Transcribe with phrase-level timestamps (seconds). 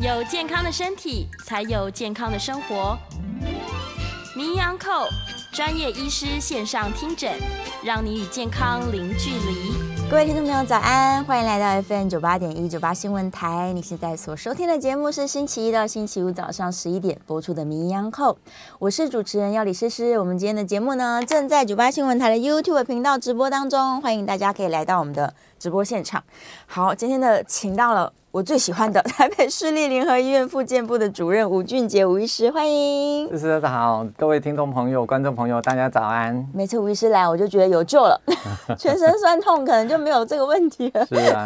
[0.00, 2.96] 有健康的身体，才有健康的生活。
[4.34, 5.10] 名医 On Call
[5.52, 7.30] 专业医师线上听诊，
[7.84, 9.74] 让你与健康零距离。
[10.10, 11.22] 各位听众朋友，早安！
[11.24, 13.74] 欢迎来到 FM 九八点一九八新闻台。
[13.74, 18.36] 你现在所收听的节目是星期一到星期五早上十一点播出的名医 On Call，
[18.78, 20.18] 我是主持人要李诗诗。
[20.18, 26.20] 我们今天的节目呢，正在九八新闻台的 YouTube 频道直播当中，欢迎大家可以来到我们的直播现场。
[26.66, 28.10] 好，今天的请到了。
[28.32, 33.28] 我最喜欢的 台北市立联合医院复健部的主任吴俊杰吴医师，欢迎。
[33.32, 36.48] 是是好，各位听众朋友、观众朋友，大家早安。
[36.54, 38.20] 每次吴医师来，我就觉得有救了，
[38.78, 41.04] 全身酸痛可能就没有这个问题了。
[41.06, 41.44] 是啊，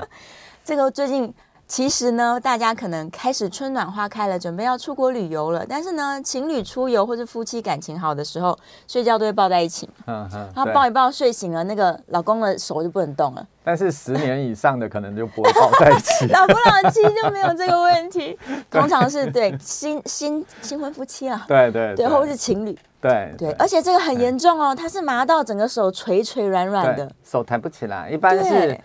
[0.64, 1.32] 这个最近。
[1.66, 5.64] 其实呢，大家可能开始春暖花开了，准备要出国旅游了。
[5.66, 9.88] 但是呢，情侣出游或者夫妻感情好的时候，睡觉都会抱在一起。
[10.06, 10.48] 嗯嗯。
[10.54, 13.46] 然后抱一抱，睡醒了，那个老公的手就不能动了。
[13.64, 16.26] 但是十年以上的可能就不会抱在一起。
[16.32, 18.38] 老夫老妻就没有这个问题，
[18.70, 21.44] 通常是对新新新婚夫妻啊。
[21.48, 22.78] 对对对，或者是情侣。
[23.00, 28.10] 对对，而且这个很严重哦，他是麻到整个手垂垂软软的，手抬不起来。
[28.10, 28.78] 一般是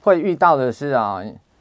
[0.00, 1.20] 会遇到的是啊。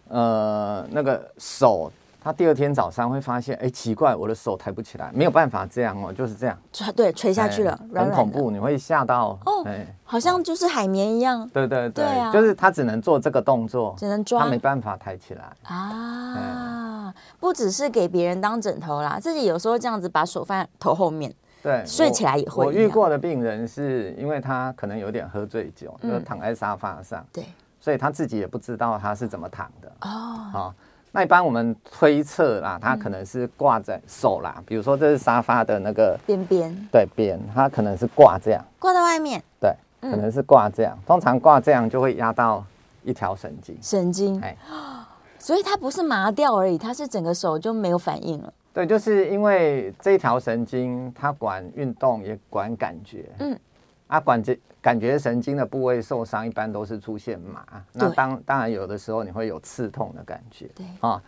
[0.10, 15.44] 呃，那个手，他第二天早上会发现，哎，奇怪，我的手抬不起来，没有办法这样哦，就是这样，垂对垂下去了，很恐怖，你会吓到哦，哎，好像就是海绵一样，对对对，就是他只能做这个动作，只能抓，他没办法抬起来。
[15.64, 22.66] 啊，不只是给别人当枕头啦，自己有时候这样子把手放在头后面，对，睡起来也会。
[22.66, 27.44] 我遇过的病人是因为他可能有点喝醉酒，就躺在沙发上，对。
[27.80, 29.92] 所以他自己也不知道他是怎么躺的。
[30.02, 30.10] 哦。
[30.52, 30.74] 好，
[31.12, 39.72] 那一般我们推测啦，他可能是挂在手啦，比如说这是沙发的那个边边，对边，他可能是挂这样，挂在外面，对，
[40.02, 40.98] 可能是挂这样。
[41.06, 42.64] 通常挂这样就会压到
[43.04, 44.56] 一条神经，神经，哎，
[45.40, 48.54] 所以它不是麻掉而已，它是整个手就没有反应了。
[48.74, 53.60] 对，就是因为这一条神经它管运动也管感觉，嗯，
[54.08, 54.58] 啊，管这。
[54.82, 57.66] 感觉神经的部位受伤，一般都是出现麻。
[57.94, 60.70] 那当当然有的时候你会有刺痛的感觉。
[60.76, 61.22] 对啊，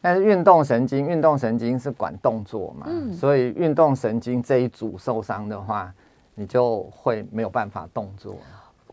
[0.00, 5.92] 但是运动神经，运动神经是管动作嘛，嗯、所以运动神经这一组受伤的话，
[6.34, 8.36] 你就会没有办法动作，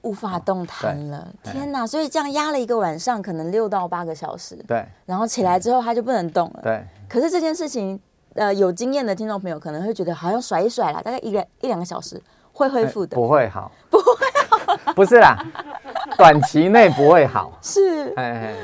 [0.02, 1.20] 无法动弹了。
[1.20, 1.86] 哦、天哪！
[1.86, 4.56] 所以这样压了一个晚上，可能六到八个小时。
[4.68, 4.86] 对。
[5.06, 6.60] 然后起来之后，他就不能动了。
[6.64, 6.84] 对。
[7.10, 8.00] 可是这件事情，
[8.36, 12.22] 呃，有经验的听众朋友可能会觉得，好像甩一甩啦，大概一个一两个小时。
[12.58, 14.04] 会恢复的，不会好， 不会。
[14.66, 15.38] 好，不是啦，
[16.18, 18.14] 短期内不会好， 是，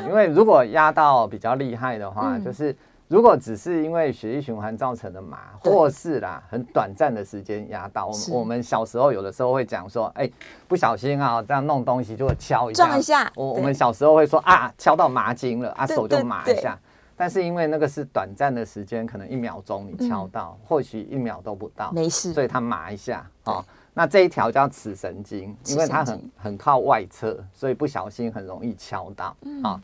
[0.07, 2.75] 因为如果压到比较厉害的话，嗯、就是
[3.07, 10.29] 如果只是因为血液循环造成的麻，或是啦很短暂的时间压到，我们我们小时候有的时候会讲说，哎，
[10.67, 16.77] 不小心啊这样弄东西就会敲一下，撞一下，我我们小时候会说啊敲到麻筋了啊手就麻一下，
[17.15, 23.63] 但是因为那个是短暂的时间，可能一秒钟你敲到，嗯、或许一秒都不到，没事，所以它麻一下啊。
[23.95, 29.35] 那这一条叫尺神经，因为它很很靠外侧，所以不小心很容易敲到。
[29.43, 29.81] 嗯、啊，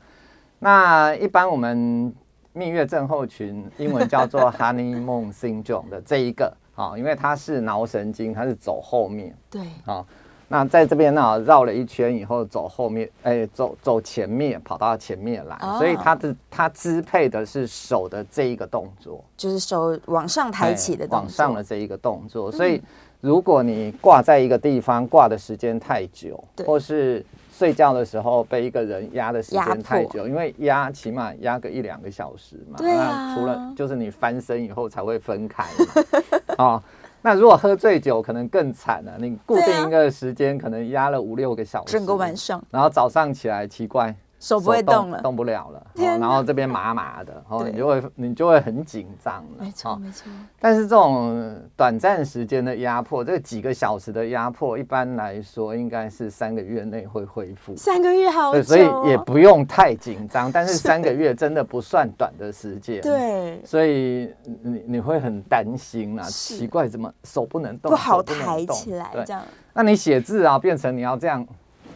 [0.58, 2.12] 那一般我们
[2.52, 9.32] 蜜月症候群，英文叫做 honeymoon syndrome 的这一个，啊，因为它是脑神经，它是走后面。
[9.48, 9.62] 对。
[9.86, 10.04] 啊，
[10.48, 22.78] 那在这边呢绕了一圈以后走后面，哎、欸，走走前面，跑到前面来，哦、所以它的它支配的是手的这一个动作，就是手往上抬起的动作，往上的这一个动作，所以。
[22.78, 22.84] 嗯
[23.22, 36.84] 如果你挂在一个地方挂的时间太久，或是睡觉的时候被一个人压的时间太久，因为压起码压个一两个小时嘛，对啊，那除了就是你翻身以后才会分开嘛， 哦，
[37.22, 44.16] 那如果喝醉酒可能更惨了，你固定一个时间可能压了五六个小时，整个晚上，然后早上起来奇怪。
[44.40, 50.32] 手不会动了，动，动不了了，哪然后这边麻麻的， 然后你就会你就会很紧张了，没错没错。
[50.62, 57.76] 但是这种短暂时间的压迫，这几个小时的压迫，一般来说应该是三个月内会恢复。
[57.76, 60.50] 三个月好所以也不用太紧张。
[60.50, 63.62] 但是 三个月真的不算短的时间，对。
[63.66, 64.34] 所以
[64.64, 69.44] 你你会很担心啊，奇怪怎么手不能动，不好抬起来，这样。
[69.74, 71.46] 那你写字啊，变成你要这样。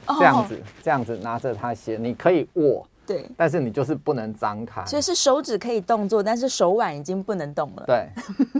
[0.08, 4.86] 这样子，这样子拿着它写，你可以握，对，但是你就是不能张开。
[4.86, 7.84] 所以是手指可以动作，但是手腕已经不能动了。
[7.86, 8.10] 对，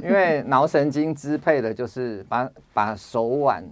[0.02, 3.64] 因为脑神经支配的就是把把手腕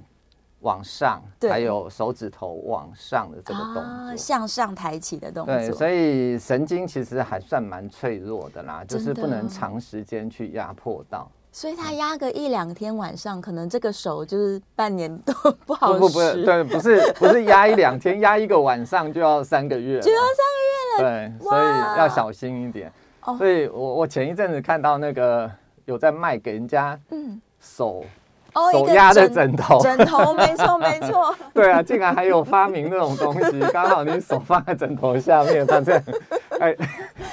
[0.62, 5.56] 往上，对还有手指头往上的这个动作，啊、向上抬起的动作。
[5.56, 11.30] 对，所以神经其实还算蛮脆弱的啦，的就是不能长时间去压迫到。
[11.52, 15.34] 所以他压个一两天晚上，可能这个手就是半年都
[15.66, 21.38] 不好不不，对，不是不是压一两天，压一个晚上就要三个月，就要三个月了。
[21.40, 22.92] 对，所以要小心一点。
[23.24, 25.52] 哦，所以我我前一阵子看到那个
[25.86, 28.04] 有在卖给人家嗯手。
[28.54, 31.34] 嗯手压的枕头， 枕头没错没错。
[31.54, 36.04] 对啊，竟然还有发明那种东西， 刚好你手放在枕头下面，它这样，
[36.60, 36.76] 哎，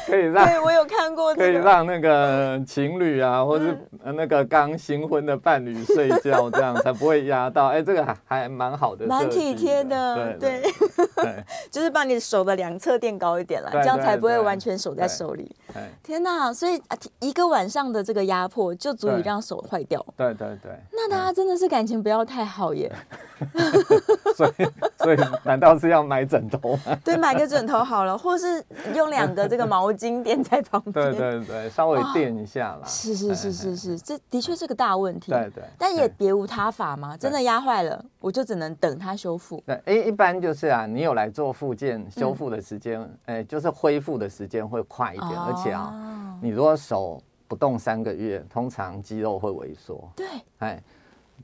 [0.07, 0.47] 可以让。
[0.47, 1.47] 对，我有看过、这个。
[1.47, 7.67] 可以让那个情侣啊，或是那个刚新婚的伴侣睡觉，这样才不会压到。
[7.67, 10.37] 哎，这个还还蛮好的，蛮体贴的。
[10.39, 10.73] 对对，
[11.17, 15.55] 对就是把你手的两侧垫高一点了，这样才不会完全手在手里。
[16.03, 16.81] 天哪，所以
[17.19, 20.05] 一个晚上的这个压迫就足以让手坏掉。
[20.17, 20.73] 对对对。
[20.93, 21.08] 那。
[21.09, 22.93] 大家真的是感情不要太好耶，
[24.37, 24.53] 所以
[24.99, 26.97] 所以难道是要买枕头吗？
[27.05, 28.63] 对，买个枕头好了，或是
[28.95, 32.83] 用两个这个毛巾垫在旁边，对对对，稍微垫一下啦。
[32.87, 35.33] 是是是是是，这的确是个大问题。
[35.33, 39.63] 对对，但也别无他法嘛，真的压坏了，我就只能等它修复。
[39.67, 50.07] 对，哎，一般就是啊，你有来做复健修复的时间，哎，就是恢复的时间会快一点，而且啊，你如果手不动三个月，通常肌肉会萎缩。
[50.15, 50.27] 对，
[50.59, 50.83] 哎。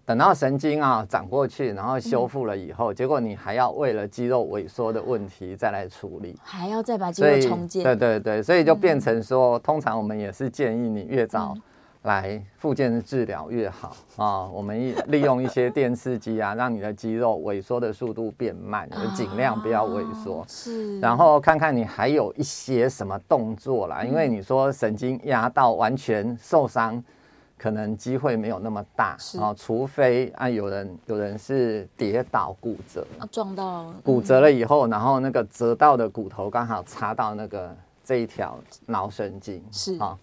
[0.07, 7.83] 等到神经啊长过去，然后修复了以后，嗯、结果你还要为了肌肉萎缩的问题再来处理，还要再把肌肉重建。
[7.83, 11.55] 对对对，所以就变成说，嗯、通常我们也是建议你越早
[12.03, 14.47] 来复健治疗越好啊。
[14.47, 20.41] 我们利用一些 电刺激啊，让你的肌肉萎缩的速度变慢，就尽量不要萎缩。
[20.41, 27.03] 啊、是，然后看看你还有一些什么动作啦，因为你说神经压到完全受伤。
[27.65, 33.07] 可能机会没有那么大啊，除非啊有人有人是跌倒骨折。
[33.19, 33.91] 啊，撞到。
[34.05, 37.75] 骨折了以后，然后那个折到的骨头刚好插到那个
[38.05, 39.97] 这一条脑神经是。
[39.97, 40.15] 啊，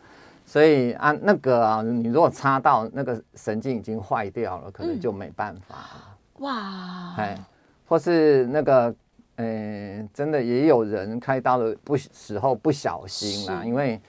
[0.45, 5.75] 所以啊那个啊你如果插到那个神经已经坏掉了，可能就没办法。
[5.75, 7.43] 了哇，哎，
[7.87, 8.93] 或是那个
[9.37, 13.99] 呃真的也有人开刀的不时候不小心啦，因为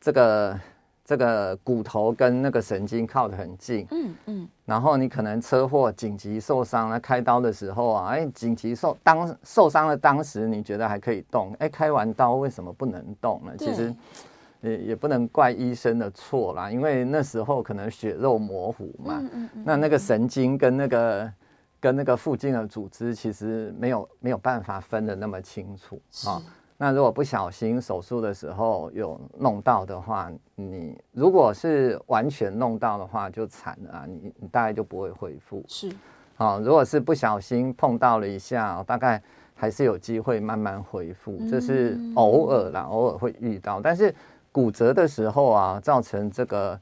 [0.00, 0.58] 这个。
[1.04, 13.52] 这个骨头跟那个神经靠得很近，嗯嗯，然后你可能车祸紧急受伤了，开刀的时候啊，哎，紧急受当受伤的当时你觉得还可以动，哎，开完刀为什么不能动呢？
[13.58, 13.92] 其实
[14.60, 19.20] 也也不能怪医生的错啦，因为那时候可能血肉模糊嘛，
[19.64, 21.32] 那那个神经跟那个
[21.80, 26.40] 跟那个附近的组织其实没有没有办法分得那么清楚啊。
[26.76, 35.64] 那如果不小心手术的时候有弄到的话，你如果是完全弄到的话就惨了啊，你你大概就不会恢复。
[35.68, 35.92] 是，
[36.36, 39.22] 啊，如果是不小心碰到了一下，大概
[39.54, 43.80] 还是有机会慢慢恢复，这是偶尔啦，偶尔会遇到。
[43.80, 44.12] 但是
[44.50, 46.80] 骨折的时候啊，造成这个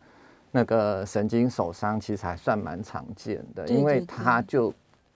[0.51, 4.73] 那个神经手伤，其实还算蛮常见的，因为它就。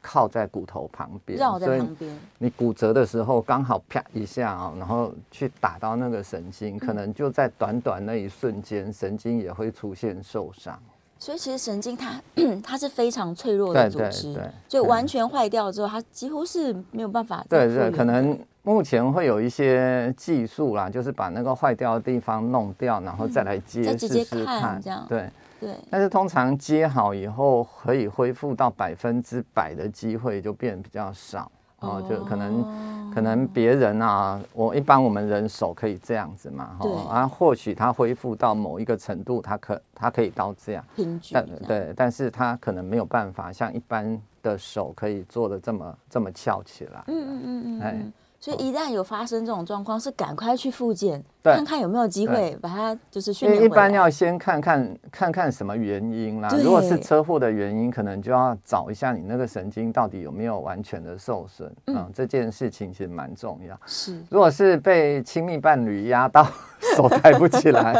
[0.06, 10.78] 靠在骨头旁边，绕在旁边你骨折的时候刚好啪一下啊，然后去打到那个神经，可能就在短短那一瞬间，神经也会出现受伤。
[11.18, 12.20] 所以其实神经它
[12.62, 17.42] 它是非常脆弱的组织，就完全坏掉之后，它几乎是没有办法。
[17.48, 25.30] 对对，可能目前会有一些技术啦，就是把那个坏掉的地方弄掉，然后再来接试试看，这样对。
[25.64, 31.50] 对，但是通常接好以后，可以恢复到百分之百的机会就变比较少
[31.80, 48.12] 哦，就可能可能别人啊，我一般我们人手可以这样子嘛，哈，啊，或许他恢复到某一个程度，他可他可以到这样，平均，但对，但是他可能没有办法像一般的手可以做的这么这么翘起来，嗯嗯嗯嗯，哎。
[48.44, 53.72] 所以一旦有发生这种状况，是赶快去复健，看看有没有机会把它就是训练回来。
[53.72, 56.50] 一般要先看看看看什么原因啦。
[56.62, 61.74] 如果是车祸的原因，可能就要找一下你那个神经到底有没有完全的受损。
[61.86, 63.74] 嗯，嗯，这件事情其实蛮重要。
[63.86, 66.46] 是，如果是被亲密伴侣压到
[66.94, 67.94] 手抬不起来，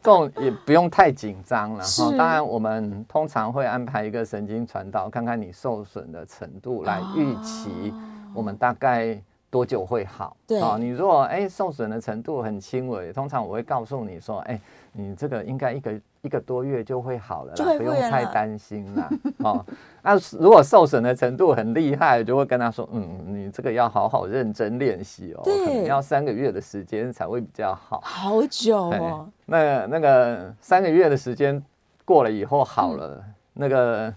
[0.00, 1.82] 这种也不用太紧张了。
[1.82, 7.92] 是当然，我们通常会安排一个神经传导，看看你受损的程度，来预期
[8.32, 9.20] 我们大概。
[9.54, 10.36] 多久会好？
[10.48, 19.08] 对啊，你如果哎受损的程度很轻微，通常我会告诉你说，哎，你这个应该一个一个多月就会好了啦，了不用太担心啦。
[19.46, 19.64] 哦，
[20.02, 28.00] 那如果受损的程度很厉害，就会跟他说，嗯，你这个要好好认真练习哦，可能要三个月的时间才会比较好。
[28.02, 29.28] 好久哦。
[29.46, 31.62] 那那个三个月的时间
[32.04, 34.14] 过了以后好了，嗯、那个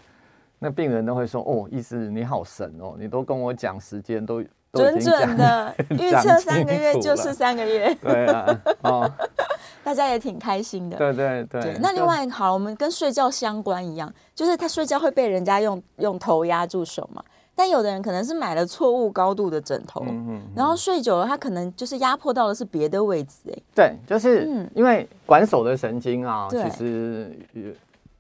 [0.58, 4.44] 那病人都会说，哦，医师你好神哦，你都跟我讲时间都。
[4.74, 9.12] 准准的 预测三个月就是三个月， 对啊，哦，
[9.84, 10.98] 大家也挺开心的。
[10.98, 11.78] 对对对，对。
[11.82, 17.24] 那另外好，我们跟睡觉相关一样，就是他睡觉会被人家用用头压住手嘛。
[17.60, 27.36] 但有的人可能是买了错误高度的枕头，嗯嗯，然后睡久了，他可能就是压迫到的是别的位置，哎，对，就是因为管手的神经啊，其实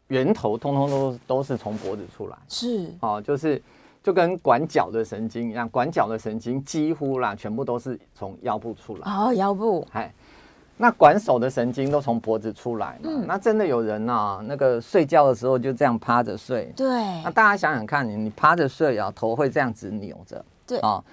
[0.08, 3.62] 源头通通都都是从脖子出来，是哦，就是
[4.08, 10.10] 就跟管脚的神经一样，管脚的神经几乎啦，全部都是从腰部出来，哦，腰部，哎。
[10.78, 13.10] 那管手的神经都从脖子出来嘛？
[13.10, 14.40] 嗯、那真的有人呢、啊？
[14.46, 16.72] 那个睡觉的时候就这样趴着睡。
[16.74, 16.88] 对。
[17.22, 20.46] 那大家想想看，你你趴着睡啊，头会这样子扭着。
[20.66, 20.80] 对。
[20.80, 21.04] 啊，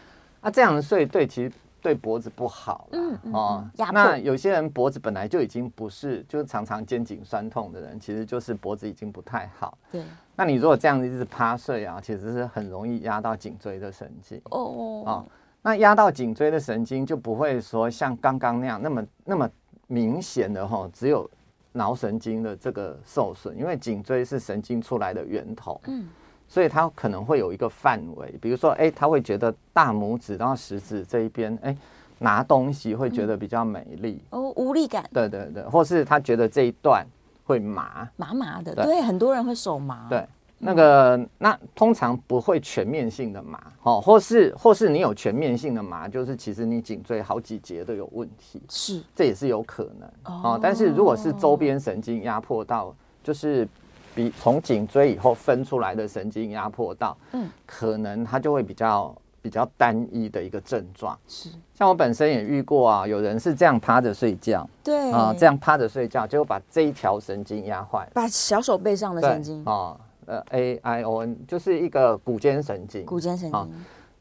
[0.40, 1.50] 那这样睡对，其实
[1.82, 2.86] 对脖子不好。
[2.92, 3.32] 嗯嗯。
[3.32, 3.64] 哦。
[3.92, 9.76] 那有些人脖子本来就已经不是，就是常常肩颈酸痛的人，其实就是脖子已经不太好。
[9.90, 10.04] 对。
[10.36, 14.40] 那你如果这样一直趴睡啊，其实是很容易压到颈椎的神经。
[14.50, 15.02] 哦哦。
[15.06, 15.24] 啊。
[15.62, 19.48] 那压到颈椎的神经就不会说像刚刚那样那么那么
[19.86, 21.28] 明显的哈，只有
[21.72, 26.06] 脑神经的这个受损，因为颈椎是神经出来的源头，嗯，
[26.46, 31.74] 所以它可能会有一个范围，比如说，哎，他会觉得大拇指到食指这一边，哎，
[32.18, 37.06] 拿东西会觉得比较美丽，哦，无力感，对对对，或是他觉得这一段
[37.44, 38.08] 会麻。
[38.16, 40.26] 麻麻的，对，很多人会手麻，对。
[40.56, 50.08] 那个，那通常不会全面性的麻，哦，或是或是你有全面性的麻，就是其实你颈椎好几节都有问题，是，这也是有可能，
[50.42, 53.68] 哦，但是如果是周边神经压迫到，就是
[54.14, 69.94] 比从颈椎以后分出来的神经压迫到，嗯，可能它就会比较比较单一的一个症状，是，像我本身也遇过啊，有人是这样趴着睡觉，对，啊，这样趴着睡觉，结果把这一条神经压坏，把小手背上的神经，啊。
[70.26, 73.70] 呃，A I O N 就是一个股间神经，股间神经。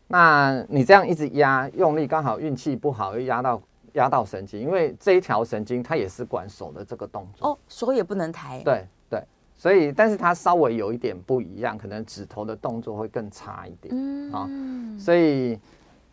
[0.10, 3.62] 那你这样一直压，用力刚好运气不好，又压到
[3.94, 7.48] 压到神经，因为这一条神经它也是管手的这个动作。
[7.48, 8.62] 哦，手也不能抬。
[8.66, 8.86] 对对，
[9.64, 13.96] 所以但是它稍微有一点不一样，可能指头的动作会更差一点。
[13.96, 14.50] 嗯啊，
[15.00, 15.58] 所以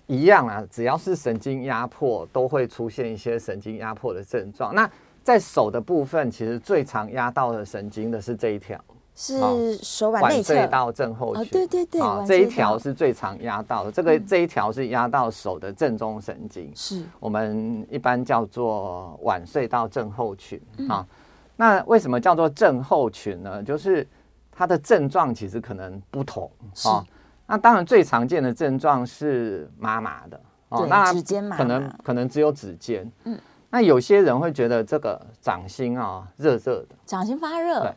[0.06, 4.72] 一样啊，只要是神经压迫，都会出现一些神经压迫的症状。
[4.72, 4.88] 那
[5.24, 8.80] 在手的部分，其实最常压到的神经的是这一条。
[9.16, 11.46] 是手腕内侧，腕隧道症候群。
[11.46, 13.90] 对对对，这一条是最常压到的。
[13.90, 21.04] 这个这一条是压到手的正中神经，是我们一般叫做腕隧道症候群啊。
[21.60, 23.62] 那为什么叫做症候群呢？
[23.62, 24.06] 就是
[24.50, 26.50] 它的症状其实可能不同
[26.86, 27.04] 啊。
[27.46, 30.40] 那当然最常见的症状是麻麻的
[30.70, 33.06] 哦，那指尖麻，可能可能只有指尖。
[33.24, 33.38] 嗯，
[33.68, 37.82] 那有些人会觉得这个掌心啊热热的，掌心发热。
[37.82, 37.92] 对。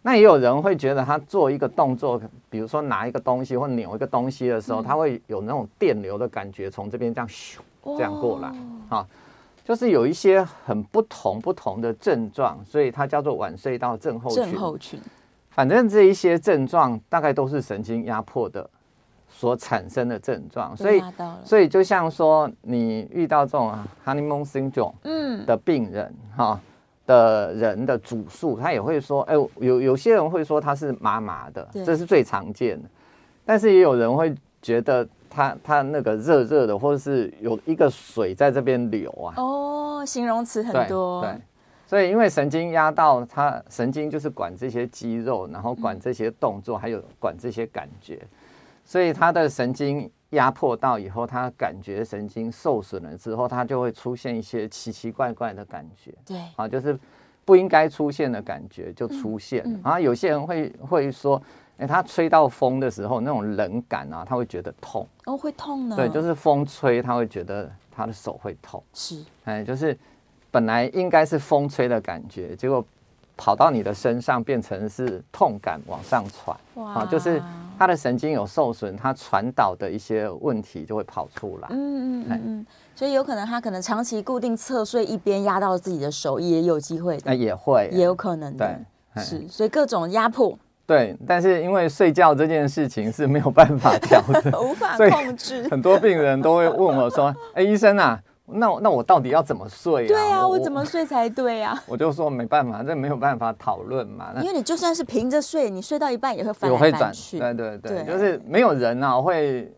[0.00, 8.48] 那也有人会觉得他做一个动作，比如说拿一个东西或扭一个东西的时候，他会有那种电流的感觉，从这边这样咻这样过来，
[8.88, 9.06] 啊，
[9.64, 14.44] 就是有一些很不同不同的症状，所以它叫做晚睡到症候群。
[14.44, 15.00] 症候群，
[15.50, 18.68] 反正这一些症状大概都是神经压迫的
[19.28, 21.02] 所产生的症状，所以
[21.44, 23.72] 所以就像说你遇到这种
[24.04, 26.60] honeymoon syndrome 嗯的病人哈。
[27.04, 32.88] 的人的主诉，他也会说，哎，有有些人会说他是麻麻的，这是最常见的。
[33.44, 39.34] 但是也有人会觉得他他那个热热的，或者是有一个水在这边流啊。
[39.36, 41.22] 哦，形容词很多。
[41.22, 41.40] 对，对，
[41.86, 48.20] 所以因为神经压到它，神经就是管这些肌肉，然后管这些动作，还有管这些感觉，
[48.84, 50.10] 所以他的神经。
[50.32, 56.10] 压迫到以后，他感觉神经受损了之后，他就会出现一些奇奇怪怪的感觉。
[56.24, 56.98] 对，啊，就是
[57.44, 59.62] 不应该出现的感觉就出现。
[59.84, 61.38] 然后有些人会会说，
[61.78, 65.06] 哎，他吹到风的时候那种冷感啊，他会觉得痛。
[65.24, 65.96] 哦，会痛呢？
[65.96, 68.82] 对，就是风吹，他会觉得他的手会痛。
[68.92, 69.96] 是，哎，就是
[70.50, 72.84] 本来应该是风吹的感觉，结果
[73.36, 76.56] 跑到你的身上变成是痛感往上传。
[76.74, 77.42] 哇，啊，就是。
[77.78, 81.68] 他的神经有受损，他传导的一些问题就会跑出来。
[81.72, 87.18] 嗯嗯嗯嗯，所以有可能他可能长期固定侧睡一边，压到自己的手也有机会。
[87.24, 88.80] 那也会，也有可能的。
[89.14, 90.56] 对，是，所以各种压迫。
[90.86, 95.66] 对，但是因为睡觉这件事情是没有办法调的， 无法控制。
[95.70, 98.20] 很多病人都会问我说：“哎，医生啊。”
[98.54, 100.08] 那那我到底要怎么睡啊？
[100.08, 101.80] 对啊，我怎么睡才对啊？
[101.86, 104.32] 我就说没办法，这没有办法讨论嘛。
[104.42, 107.38] 因为你就算是平着睡，你睡到一半也会翻来翻去。
[107.38, 109.72] 对对对，就是没有人啊会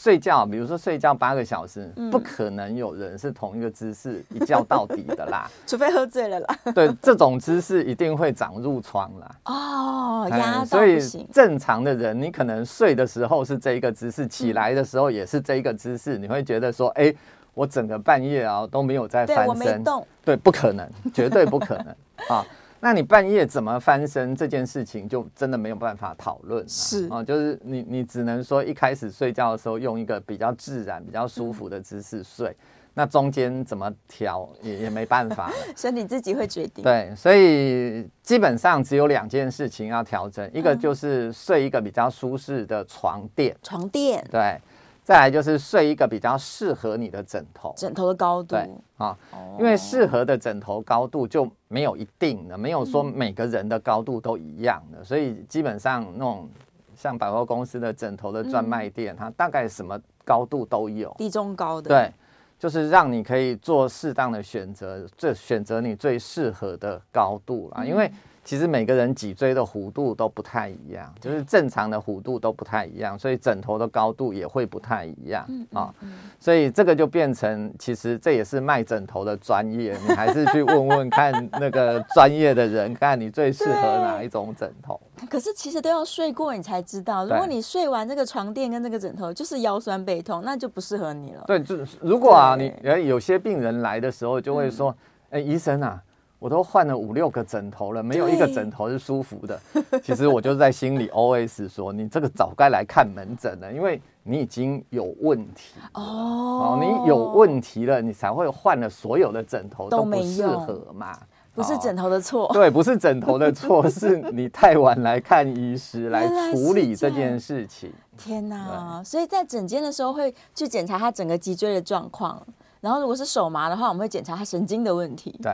[0.00, 5.50] 睡觉，比如说睡觉八个小时，不可能有人是同一个姿势一觉到底的啦。
[5.66, 6.58] 除非喝醉了啦。
[6.72, 9.30] 对，这种姿势一定会长褥疮啦。
[9.46, 10.68] 哦，压到不行。
[10.68, 17.12] 所以正常的人，你可能睡的时候是这一个姿势，起来的时候也是这一个姿势，你会觉得说，哎。
[17.54, 21.86] 我整个半夜啊都没有在翻身，对，我没动，对，不可能，绝对不可能
[22.30, 22.46] 啊！
[22.80, 26.64] 那你半夜怎么翻身这件事情，就真的没有办法讨论。
[26.68, 32.56] 是啊，就是你你只能说一开始睡觉的时候用一个比较自然、比较舒服的姿势睡，嗯、
[32.94, 36.84] 那中间怎么调也也没办法， 身体自己会决定。
[36.84, 44.60] 对，所以基本上只有两件事情要调整，一个就是睡一个比较舒适的床垫，床垫，对。
[45.08, 49.16] 再来就是睡一个比较适合你的枕头，枕头的高度，对啊，
[49.58, 56.46] 因为适合的枕头高度就没有一定的，没有说每个人的高度都一样的，所以基本上那种
[56.94, 62.12] 像百货公司的枕头的专卖店，它大概什么高度都有，低中高的，对，
[62.58, 68.12] 就是让你可以做适当的选择，这选择你最适合的高度啊，因为。
[68.48, 75.94] 其实每个人脊椎的弧度都不太一样，就是正常的弧度都不太一样，所以枕头的高度也会不太一样啊。
[76.40, 84.98] 所以这个就变成，其实这也是卖枕头的专业，你还是去问问看那个专业的人，看你最适合哪一种枕头。
[85.28, 91.44] 可是其实都要睡过你才知道，如果你睡完这个床垫跟这个枕头就是腰酸背痛，那就不适合你了。
[91.46, 92.72] 对，就如果啊，你
[93.06, 94.96] 有些病人来的时候就会说，
[95.28, 96.02] 哎，医生啊。
[96.38, 99.60] 我都换了五六个枕头了，没有一个枕头是舒服的。
[100.02, 111.18] 其实我就在心里 OS 说：“你这个早该来看门诊了，因为你已经有问题哦，你有问题了，你才会换了所有的枕头都不适合嘛。
[111.54, 117.92] 不是枕头的错，对，不是枕头的错，是你太晚来看医师来处理这件事情。
[118.16, 119.02] 天哪！
[119.04, 122.40] 所以在诊间的时候会去检查他整个脊椎的状况，
[122.80, 125.38] 然后如果是手麻的话，我们会检查他神经的问题。
[125.42, 125.52] 对。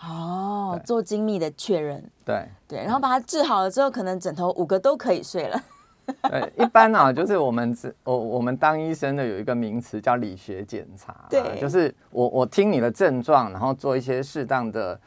[0.00, 5.58] 哦，做精密的确认，对对，然后把它治好了之后，可能枕头五个都可以睡了。
[6.28, 15.00] 对，一般啊， 就是我们我我们当医生的有一个名词叫理学检查，对，就是我我听你的症状，然后做一些适当的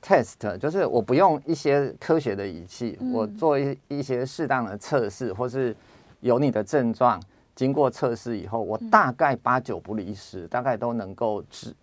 [0.00, 5.74] test，就是我不用一些科学的仪器，嗯、我做一一些适当的测试，或是
[6.20, 7.20] 有你的症状，
[7.58, 11.74] 经过测试以后，我大概八九不离十，大概都能够治。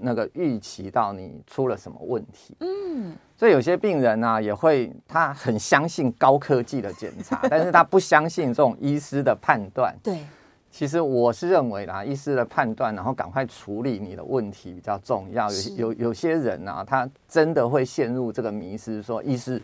[0.00, 9.92] 那个预期到你出了什么问题，嗯，所以有些病人呢、啊、也会，他很相信高科技的检查， 但是他不相信这种医师的判断。
[10.00, 10.24] 对，
[10.70, 15.50] 其实我是认为啦，医师的判断，然后赶快处理你的问题比较重要。
[15.50, 19.60] 有有有些人啊，他真的会陷入这个迷失，说医师，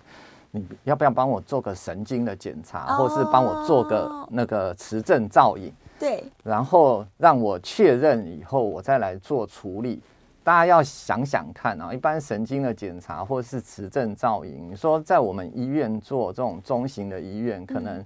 [0.55, 5.73] 你要不要帮我做个神经的检查，或是帮我做个那个磁振造影？
[5.99, 10.01] 对，然后让我确认以后，我再来做处理。
[10.45, 18.05] 大家要想想看啊，一般神经的检查或是磁振造影，你说在我们医院做这种中型的医院，可能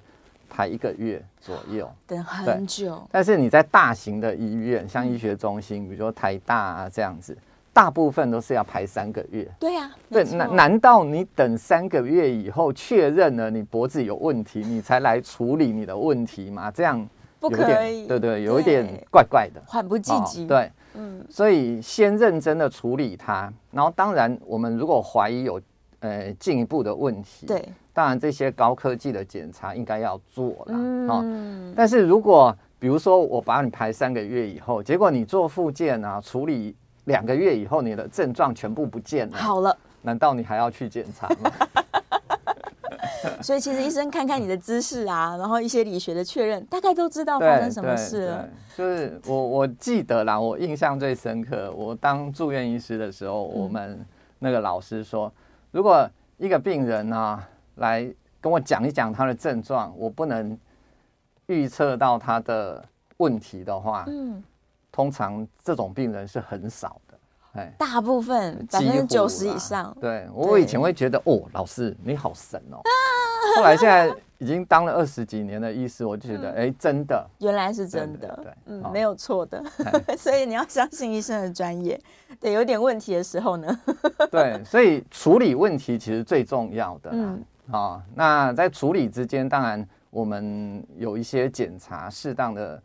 [0.49, 3.03] 排一个月左右，等很久。
[3.11, 7.37] 但是你在大型的医院，像医学中心，比如说台大啊这样子，
[7.79, 9.49] 大部分都是要排三个月。
[9.61, 16.73] 对呀，对，难难道你等三个月以后确认了你脖子有问题，你才来处理你的问题吗？
[16.73, 20.45] 这样不可以，对对，有一点怪怪的，缓不济急。
[20.45, 20.69] 对。
[20.95, 25.61] 嗯，所以先认真的处理它，然后当然我们如果怀疑有
[26.01, 30.75] 呃进一步的问题，对，当然这些高科技的检查应该要做了，
[31.23, 36.75] 嗯，但是如果比如说我把你排三个月以后，结果你做复健啊，处理
[37.09, 41.51] 两个月以后，你的症状全部不见了，好了，难道你还要去检查吗？
[43.43, 48.49] 所以其实医生看看你的姿势啊，然后一些理学的确认，大概都知道发生什么事了。
[48.77, 54.05] 就是我我记得啦，我印象最深刻，我当住院医师的时候，我们
[54.39, 55.33] 那个老师说，
[55.71, 57.43] 如果一个病人呢
[57.77, 58.07] 来
[58.41, 60.57] 跟我讲一讲他的症状，我不能
[61.47, 62.85] 预测到他的
[63.17, 64.43] 问题的话，嗯，
[64.99, 67.17] 通常这种病人是很少的。
[67.79, 69.97] 大部分百分之九十以上。
[70.01, 72.83] 对，我以前会觉得哦，老师你好神哦。
[73.57, 79.63] 后来现在已经当了二十几年的医师，我就觉得哎，真的，原来是真的，对，嗯，没有错的。
[80.19, 82.01] 所以你要相信医生的专业。
[82.41, 83.81] 对，有点问题的时候呢，
[84.33, 87.11] 对，所以处理问题其实最重要的。
[87.13, 92.83] 嗯，啊，那在处理之间，当然我们有一些检查，适当的。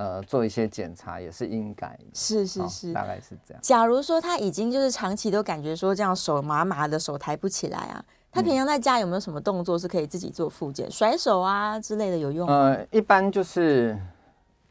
[0.00, 3.60] 呃，做一些检查也是应该，是是是，大概是这样。
[3.62, 12.54] 假如说他已经就是长期都感觉说这样手麻麻的，手抬不起来啊，他平常在家有没有什么动作是可以自己做复健，嗯、甩手啊之类的有用吗？
[12.54, 13.94] 呃，一般就是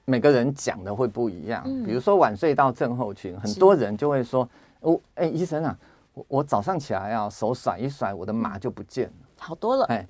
[0.05, 5.77] 每个人讲的会不一样，嗯、比如说晚睡到症候群，很多人就会说，哦，哎、欸，医生啊，
[6.15, 9.85] 我我早上起来啊，手甩一甩，我的麻就不见了，好多了。
[9.89, 10.07] 哎，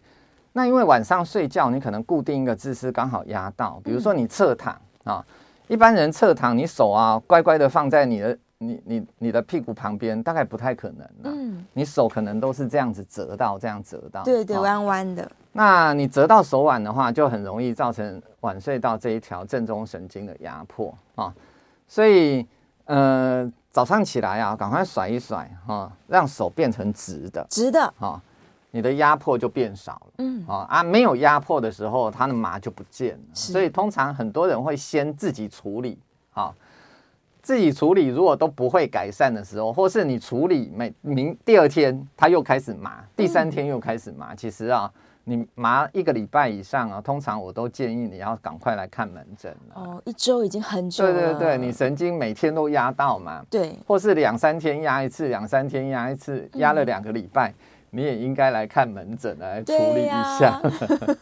[0.54, 4.80] 那因为晚上睡觉，你可能固定一个姿势刚好压到，比如说你侧躺。
[5.04, 5.26] 啊，
[5.68, 15.32] 一般人侧躺，你手啊乖乖的放在你的你你你的屁股旁边大概不太可能，嗯，你手可能都是这样子折到，这样折到，对对，弯弯的。
[15.52, 21.34] 那你折到手腕的话，就很容易造成腕隧道这一条正中神经的压迫啊。
[21.88, 22.46] 所以，
[22.86, 28.22] 呃，早上起来啊，赶快甩一甩哈，让手变成直的，直的啊，
[28.72, 30.12] 你的压迫就变少了。
[30.20, 33.24] 嗯啊啊，没有压迫的时候，它的麻就不见了。
[33.34, 35.98] 所以通常很多人会先自己处理
[36.34, 36.54] 啊。
[37.42, 44.92] 自己处理，如果都不会改善的时候，或是你处理每明第二天他又开始麻，第三天又开始麻，嗯、其实啊，
[45.24, 49.56] 你麻一个礼拜以上啊，通常我都建议你要赶快来看门诊。
[49.74, 51.12] 哦，一周已经很久了。
[51.12, 53.44] 对对对，你神经每天都压到嘛？
[53.50, 53.80] 对。
[53.88, 57.50] 或是两三天压一次，两三天压一次，压了两个礼拜。
[57.50, 57.56] 嗯
[57.92, 60.62] 你也应该来看门诊来处理一下。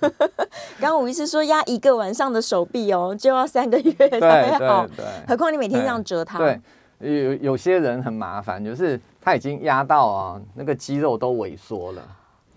[0.79, 4.85] 刚刚吴医师说压一个晚上的手臂哦，就要三个月才好。
[4.87, 6.37] 对对对，何况你每天这样折它。
[6.37, 6.59] 对，
[6.99, 12.01] 有有些人很麻烦，就是他已经压到啊，那个肌肉都萎缩了。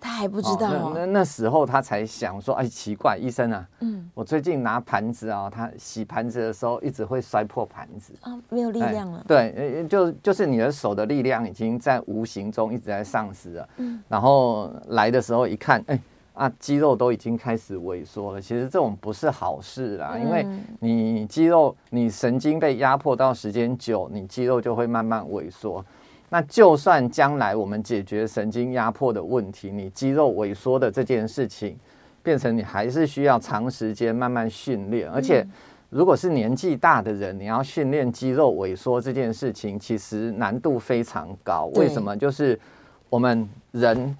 [0.01, 9.23] 他还不知道、哦，那那时候他才想说，哎，奇怪，医生啊，嗯，我最近拿盘子啊，他洗盘子的时候一直会摔破盘子啊，没有力量了。
[9.27, 13.69] 对，就就是你的手的力量已经在无形中一直在丧失了。
[13.77, 15.99] 嗯，然后来的时候一看，哎
[16.33, 18.41] 啊，肌肉都已经开始萎缩了。
[18.41, 20.47] 其实这种不是好事啦，因为
[20.79, 25.85] 你肌肉你神经被压迫到时间久，你肌肉就会慢慢萎缩。
[26.33, 31.77] 那就算将来我们解决神经压迫的问题，你肌肉萎缩的这件事情，
[32.23, 35.45] 变成你还是需要长时间慢慢训练，而且
[35.89, 41.65] 如果是年纪大的人，你要训练肌肉萎缩这件事情，其实难度非常高。
[41.75, 42.15] 为什么？
[42.15, 42.57] 就是
[43.09, 44.17] 我们人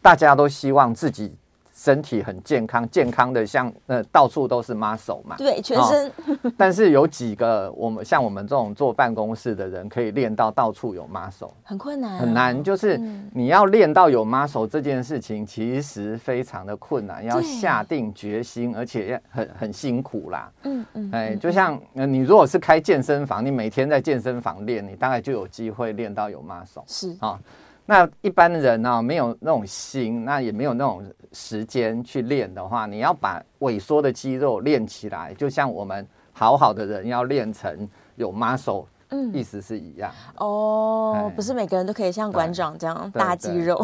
[0.00, 1.36] 大家都希望自己。
[1.82, 6.06] 身体很健康，健康的像呃到处都是 muscle 嘛，对，全身。
[6.06, 12.62] 哦、 但是有几个我们像我们这种坐办公室的人，可以练到到处有 muscle，很困难、啊，很难。
[12.62, 12.96] 就是
[13.32, 20.52] 你要练到有 muscle 这件事情，其实非常的困难，要下定决心，而且很很辛苦啦。
[20.62, 26.84] 嗯嗯，哎，就像你如果是开健身房，你每天在健身房练，你大概就有机会练到有 muscle。
[26.86, 27.30] 是啊。
[27.30, 27.38] 哦
[27.86, 38.86] 那一般人呢、啊，没有那种心，那也没有那种时间去练的话，你要把萎缩的肌肉练起来，就像我们好好的人要练成有 muscle。
[39.14, 40.10] 嗯，意思是一样。
[40.38, 43.78] 哦，不是每个人都可以像馆长这样大肌肉，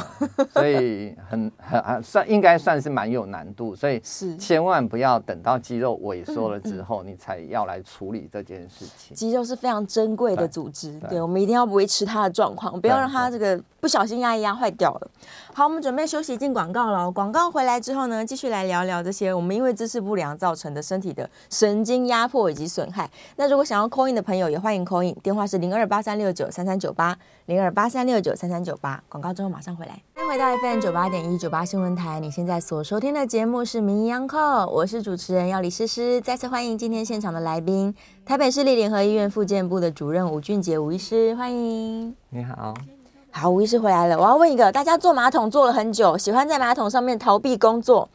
[0.50, 4.34] 所以很很很算应该算是蛮有难度，所以是。
[4.38, 9.14] 千万不要等到肌肉萎缩了之后，你才要来处理这件事情。
[9.14, 15.10] 肌肉是非常珍贵的组织，对，我们一定要维持它的状况，不要让它这个不小心压一压坏掉了。
[15.54, 17.10] 好，我们准备休息进广告了。
[17.10, 23.08] 广告回来之后呢，继续来聊聊这些我们因为姿势不良造成的身体的神经压迫以及损害。
[23.36, 25.14] 那如果想要 call in 的朋友，也欢迎 call in。
[25.22, 29.02] 电话是零二八三六九三三九八零二八三六九三三九八。
[29.08, 30.02] 广告之后马上回来。
[30.14, 34.36] 欢迎回到 FM 九八点一九八新闻台，你现在所收听的节目是《名医央叩》，
[34.68, 36.20] 我是主持人要李诗诗。
[36.20, 37.94] 再次欢迎今天现场的来宾，
[38.26, 42.14] 台北市立联合医院复健部的主任吴俊杰吴医师，欢迎。
[42.30, 42.74] 你好，
[43.30, 44.18] 好，吴医师回来了。
[44.18, 48.08] 我要问一个，大家坐马桶坐了很久，喜欢在马桶上面逃避工作，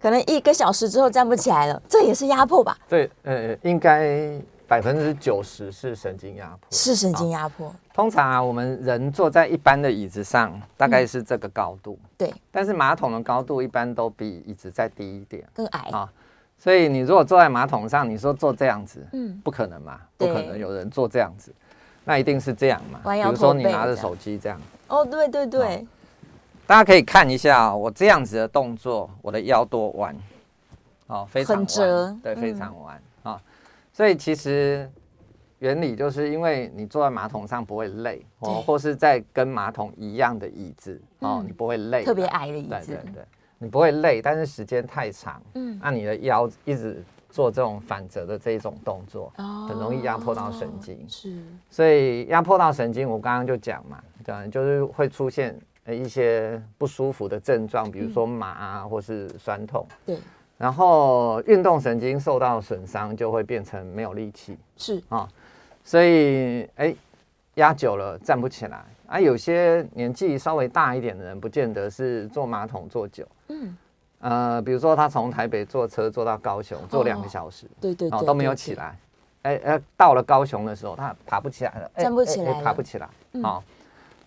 [0.00, 2.76] 可能一个小时之后站不起来了，这也是压迫吧？
[2.88, 4.40] 对，呃，应该。
[4.68, 7.74] 百分之九十是神经压迫，是神经压迫。
[7.94, 11.98] 通常啊，我们人坐在一般的椅子上，大概是这个高度。
[12.02, 12.34] 嗯、对。
[12.52, 16.12] 但是马桶的高度一般都比椅子再低一点，更矮啊。
[16.58, 21.50] 所以你如果坐在马桶上，你说坐这样子，嗯，不可能嘛，不可能有人坐这样子，
[22.08, 23.00] 那一定是这样嘛。
[23.04, 24.58] 比如说你拿着手机这样。
[24.88, 25.86] 哦，对对对。
[26.66, 30.16] 大家可以看一下、哦、我这样子的动作，我的腰多弯，
[31.06, 33.00] 哦，非常弯，对，非常弯。
[33.24, 33.38] 嗯
[33.92, 34.88] 所以其实
[35.58, 42.04] 原理就是因为你坐在马桶上不会累哦，或是在跟马桶一样的椅子哦，你不会累。
[42.04, 43.24] 特别矮的椅子，对对对，
[43.58, 47.02] 你不会累，但是时间太长，嗯，那你的腰一直
[47.38, 50.98] 做这种反折的这一种动作，很容易压迫到神经。
[51.08, 59.86] 是，所以压迫到神经，我刚刚就讲嘛，对，就是会出现一些不舒服的症状，比如说麻啊，或是酸痛。
[60.04, 60.18] 对。
[60.56, 64.58] 然后运动神经受到损伤，就会变成没有力气。
[64.76, 65.28] 是啊、哦，
[65.84, 66.92] 所以哎，
[67.54, 69.20] 压久了站不起来啊。
[69.20, 73.24] 有些年纪稍微大一点的人，不见得是坐马桶坐久。
[73.46, 73.76] 嗯，
[74.20, 78.98] 呃，比如说他从台北坐车坐到高雄，坐两个小时，哦、对对，对，对，都没有起来。
[79.42, 83.06] 哎哎，到了高雄的时候，他爬不起来了，站不起来，爬不起来。
[83.06, 83.12] 好。
[83.32, 83.62] 嗯哦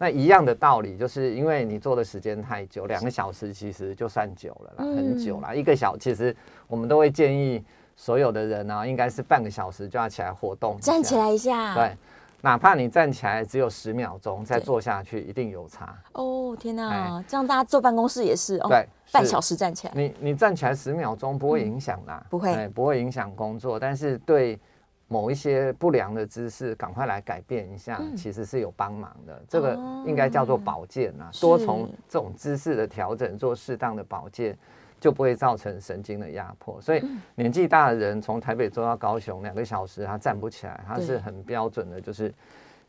[0.03, 5.55] 那一样的道理，就是因为你坐的时间太久，两个小时其实就算久了啦，嗯、很久了。
[5.55, 7.63] 一个小时，其实我们都会建议
[7.95, 11.75] 所有的人呢、啊，应该是半个小时就要起来活动，站起来一下。
[11.75, 11.95] 对，
[12.41, 15.95] 哪怕你站起来只有十秒钟，再坐下去一定有差。
[16.13, 17.23] 哦，天哪！
[17.27, 18.67] 这样大家坐办公室也是哦。
[18.67, 19.93] 对，半小时站起来。
[19.95, 24.59] 你你站起来十秒钟不会影响啦，不会，不会影响工作，但是对。
[25.07, 29.43] 某一些不良的姿势，赶快来改变一下，嗯、其实是有帮忙的。
[29.45, 29.73] 这个
[30.07, 34.57] 应该叫做保健啊，哦、多从这种姿势的调整做适当的保健，
[35.01, 36.79] 就不会造成神经的压迫。
[36.79, 37.03] 所以
[37.35, 42.33] 年纪大的人从台北坐到高雄两个小时，他站不起来，他是很标准的，就是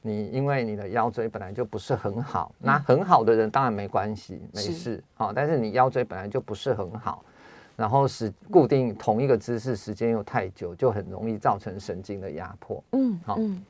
[0.00, 7.24] 你因为你的腰椎本来就不是很好，那很好的人当然没关系，没事，好，但是你腰椎本来就不是很好。
[7.74, 12.84] 然后是固定同一个姿势时间又太久，就很容易造成神经的压迫。
[12.92, 13.64] 嗯，好，嗯，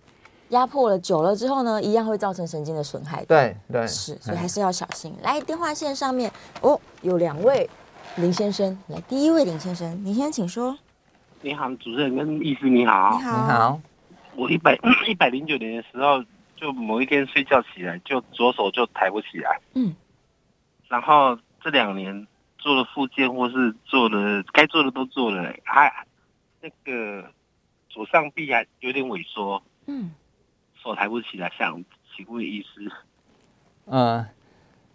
[0.49, 3.25] 压迫了久了之后呢，一样会造成神经的损害。
[3.27, 5.15] 对对，是，所以还是要小心。
[5.23, 6.31] 来，电话线上面
[6.63, 7.71] 哦，有两位
[8.17, 10.77] 林先生，来，第一位林先生，林先生请说。
[11.41, 13.17] 你好，主持人跟医师你好。
[13.17, 13.47] 你好。
[13.47, 13.81] 你好。
[14.37, 16.25] 我一百 一百零九年的时候，
[16.57, 19.61] 就某一天睡觉起来，就左手就抬不起来。
[19.75, 19.95] 嗯。
[20.89, 22.27] 然后这两年。
[22.59, 26.05] 做了复健，或是做了该做的都做了，还、啊、
[26.61, 27.29] 那个
[27.89, 30.13] 左上臂还有点萎缩，嗯，
[30.81, 32.89] 手抬不起来，想请问医师。
[33.87, 34.29] 嗯、呃，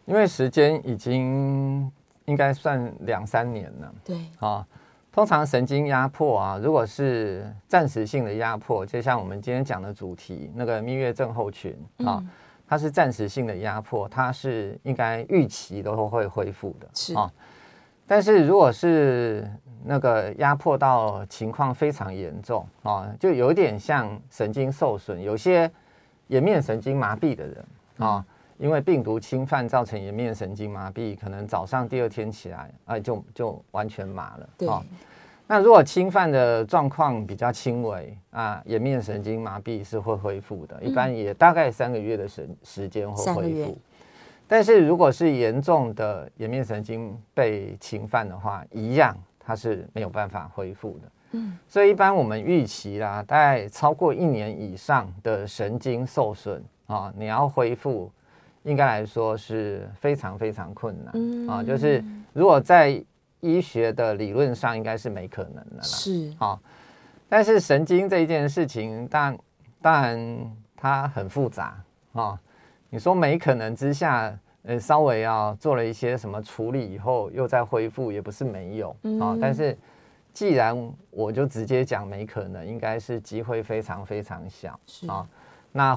[0.05, 1.91] 因为时间已经
[2.27, 4.65] 应该算两三年了，对，啊、哦，
[5.11, 12.23] 通常神经压迫啊，如果是暂时性的压迫，就像我们今天讲的主题那个蜜月症候群啊。
[12.69, 17.31] 它是暂时性的压迫，它是应该预期都会恢复的，是啊。
[18.05, 19.49] 但是如果是
[19.85, 25.71] 那个压迫到情况非常严重啊，就有点像神经受损，有些
[26.27, 27.65] 颜面神经麻痹的人
[27.99, 28.25] 啊，
[28.57, 34.69] 因为病毒侵犯造成颜面神经麻痹，可能早上第二天起来，哎，就就完全麻了，对。
[35.49, 43.77] 那如果侵犯的状况比较轻微啊，颜面神经麻痹是会恢复的，一般也大概三个月的时时间会恢复。
[44.45, 51.11] 但是如果是严重的颜面神经被侵犯的话，一样它是没有办法恢复的。
[51.31, 58.11] 嗯，所以一般我们预期啦，大概超过一年以上的神经受损啊，你要恢复，
[58.67, 61.63] 应该来说是非常非常困难啊。
[61.63, 62.03] 就是
[62.33, 63.03] 如果在
[63.39, 66.59] 医学的理论上应该是没可能的啦，是啊，
[67.29, 69.37] 但是神经这一件事情，当
[69.81, 71.81] 当然它很复杂
[72.13, 72.39] 啊。
[72.89, 79.37] 你说没可能之下，呃，稍微要做了一些什么处理以后又再恢复，也不是没有啊。
[79.41, 79.77] 但是
[80.33, 80.75] 既然
[81.11, 85.27] 我就直接讲没可能，应该是机会非常非常小啊。
[85.71, 85.95] 那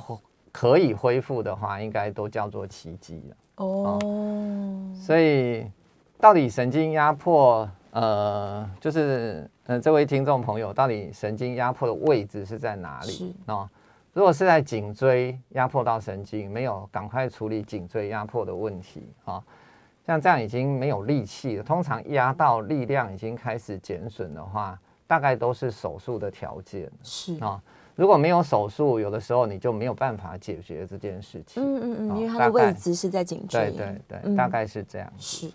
[0.53, 3.99] 可以恢复的话，应该都叫做奇迹了哦。
[4.95, 5.71] 所以。
[6.23, 13.11] 到底神经压迫，呃，就是，呃，这位听众朋友，到底神经压迫的位置是在哪里？
[13.11, 13.67] 是哦，
[14.13, 19.45] 如果是在颈椎压迫到神经，没有赶快处理颈椎压迫的问题啊，哦，
[20.07, 26.93] 像这样已经没有力气了，通常压到力量已经开始减损的话，大概都是手术的条件。
[27.03, 27.61] 是啊，哦，
[28.01, 31.63] 如果没有手术，有的时候你就没有办法解决这件事情。
[31.63, 33.71] 嗯嗯嗯，因为它的位置是在颈椎。
[33.73, 35.13] 对对对，嗯，大概是这样。
[35.19, 35.53] 是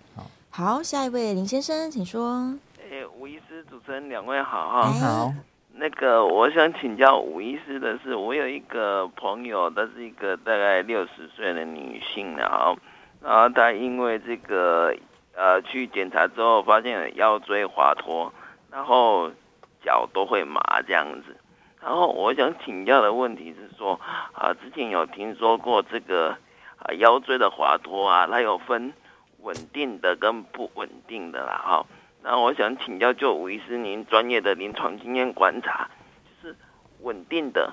[0.51, 2.55] 好，下一位林先生，请说。
[2.87, 4.91] 诶，吴医师，主持人两位好哈。
[4.93, 5.33] 你好。
[5.73, 12.77] 那个，我想请教吴医师的是，我有一个朋友，她是一个大概六十岁的女性，然后，
[13.23, 14.95] 然后她因为这个
[15.35, 18.31] 呃去检查之后，发现腰椎滑脱，
[18.69, 19.31] 然后
[19.83, 21.35] 脚都会麻这样子。
[21.85, 24.01] 然后我想请教的问题是说，
[24.33, 26.35] 啊，之前有听说过这个
[26.79, 28.91] 啊腰椎的滑脱啊，它有分。
[29.41, 31.85] 稳定的跟不稳定的啦，哈，
[32.23, 35.87] 那我想请教，就吴医师您专业的临床经验观察，
[36.25, 36.55] 就是
[37.01, 37.71] 稳定的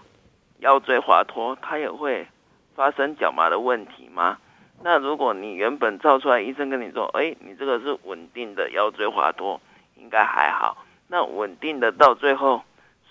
[0.59, 2.29] 腰椎滑脱，它也会
[2.75, 4.37] 发生脚麻的问题吗？
[4.83, 9.59] 那如果你原本照出来，医生跟你说，哎，你这个是稳定的腰椎滑脱，
[9.96, 10.77] 应该还好。
[11.09, 12.62] 那稳定的到最后，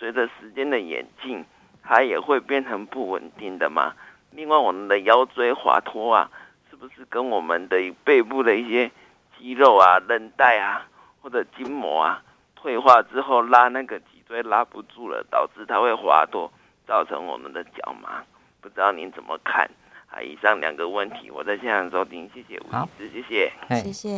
[0.01, 1.45] 随着时间的演进，
[1.83, 3.93] 它也会变成不稳定的嘛？
[4.31, 6.31] 另外，我们的腰椎滑脱啊。
[6.71, 8.89] 是不是跟我们的背部的一些
[9.37, 10.87] 肌肉啊、韧带啊
[11.21, 12.23] 或者筋膜啊
[12.55, 16.51] 退化之后，拉那个脊椎拉不住了，导致它会滑脱，
[16.87, 18.23] 造成我们的脚麻。
[18.61, 19.69] 不知道您怎么看？
[20.09, 23.51] 啊，以上两个问题，我在现场收听，谢谢吴医师，谢谢，
[23.83, 24.09] 谢谢。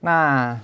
[0.00, 0.58] 那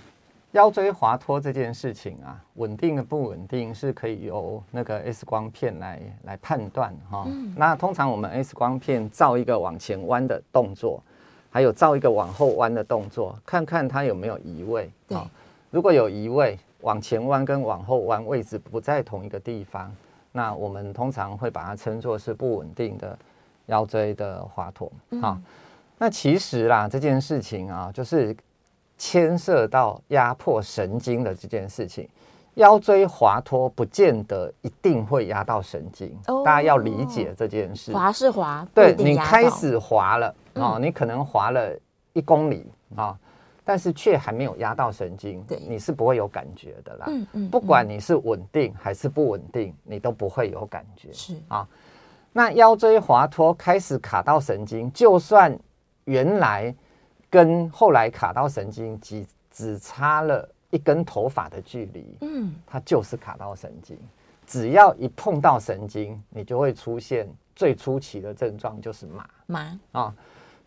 [0.52, 7.24] 腰椎滑脱这件事情啊，稳定的不稳定是可以由那个 X 光片来来判断哈。
[7.26, 11.02] 嗯、那通常我们 X 光片照一个往前弯的动作。
[11.50, 14.88] 还有照一个往后弯的动作，看看它有没有移位。
[15.08, 15.18] 对，
[15.70, 19.90] 如果有移位，往前弯跟往后弯位置不在同一个地方，
[20.30, 23.18] 那我们通常会把它称作是不稳定的
[23.66, 25.40] 腰椎的滑脱啊。
[25.40, 25.44] 嗯、
[25.96, 28.36] 那其实啦，这件事情啊，就是
[28.98, 32.06] 牵涉到压迫神经的这件事情。
[32.56, 37.92] 腰椎滑脱不见得一定会压到神经，哦、大家要理解这件事。
[37.92, 41.72] 滑是滑，对，你开始滑了啊、哦，你可能滑了
[42.12, 43.04] 一公里啊。
[43.04, 43.18] 哦
[43.68, 47.04] 但是却还没有压到神经，对，你是不会有感觉的啦。
[47.10, 51.12] 嗯嗯，不管你是稳定还是不稳定，你都不会有感觉。
[51.12, 51.68] 是啊，
[52.32, 55.54] 那腰椎滑脱开始卡到神经，就算
[56.06, 56.74] 原来
[57.30, 63.98] 跟后来卡到神经只只差了一根头发的距离，嗯，它就是卡到神经。
[64.46, 70.14] 只要一碰到神经，你就会出现最初期的症状，就是麻麻啊。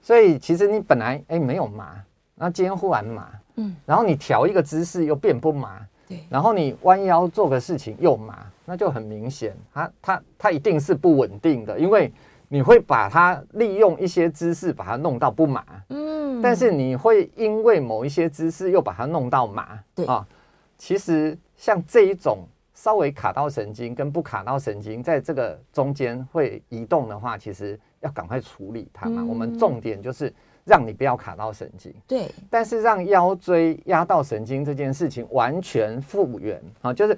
[0.02, 2.04] 所以其实你本来哎没有麻。
[2.36, 12.12] 那今天忽然麻，嗯，然后你调一个姿势又变不麻，对，然后你弯腰做个事情又麻，那就很明显，它它它一定是不稳定的，因为
[12.54, 20.06] 你会把它利用一些姿势把它弄到不麻，嗯，但是你会因为某一些姿势又把它弄到麻，对。
[20.06, 20.28] 啊，
[20.78, 22.40] 其实像这一种
[22.74, 30.34] 稍微卡到神经跟不卡到神经，在这个中间会移动的话，其实要赶快处理它嘛，嗯，我们重点就是。
[30.64, 37.18] 让你不要卡到神经，对，但是让腰椎压到神经这件事情完全复原啊，就是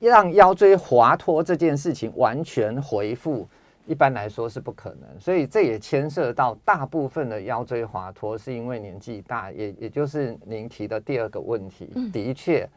[0.00, 3.46] 让腰椎滑脱这件事情完全恢复，
[3.90, 5.20] 一般来说是不可能。
[5.20, 12.68] 所以这也牵涉到大部分的腰椎滑脱是因为年纪大，也也就是您提的第二个问题，的确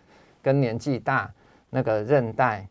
[0.42, 1.32] 跟年纪大
[1.70, 2.68] 那个韧带。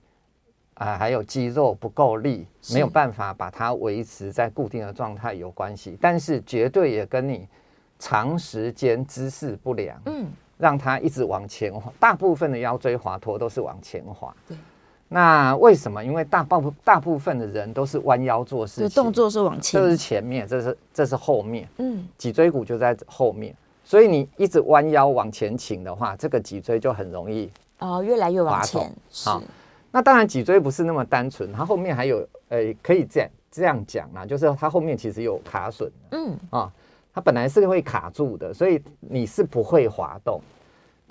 [0.76, 7.46] 啊，还有肌肉不够力，没有办法把它维持在固定的状态有关系，但是绝对也跟你
[7.98, 10.26] 长时间姿势不良，嗯，
[10.56, 11.92] 让它一直往前滑。
[12.00, 14.56] 大部分的腰椎滑脱都是往前滑，对。
[15.12, 16.02] 那为什么？
[16.02, 28.90] 因为大部大部分的人都是弯腰做事情，动作是往前，这是前面，这是这是后面，嗯，脊椎骨就在后面，所以你一直弯腰往前倾的话，这个脊椎就很容易哦，越来越往前，
[29.24, 29.42] 好。
[29.94, 36.34] 那当然，脊椎不是那么单纯，它后面还有，诶、欸，可以这样这样讲啊，就是它后面其实有卡榫，嗯。
[36.48, 36.72] 啊，
[37.12, 40.40] 它本来是会卡住的，所以你是不会滑动，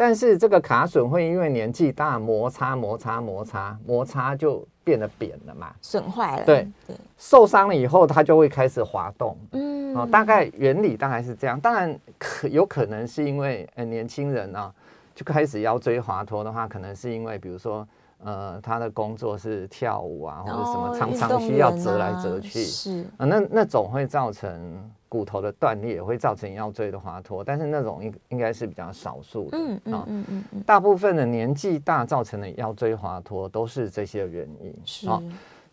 [0.01, 9.95] 但是这个卡榫会因为年纪大摩擦摩擦摩擦摩擦就变得扁了嘛，损坏了，对对，受伤了以后它就会开始滑动，嗯。
[9.95, 14.73] 哦，大概原理大概是这样，当然可有可能是因为呃年轻人啊
[15.13, 17.87] 就开始腰椎滑脱的话，可能是因为比如说。
[18.23, 23.03] 呃，他的工作是跳舞啊，或者什么，常常需要折来折去，是。
[23.17, 35.21] 啊，那那种会造成骨头的断裂，会造成腰椎的滑脱，但是那种应应该是比较少数的，嗯嗯嗯嗯，大部分的年纪大造成的腰椎滑脱都是这些原因，是啊，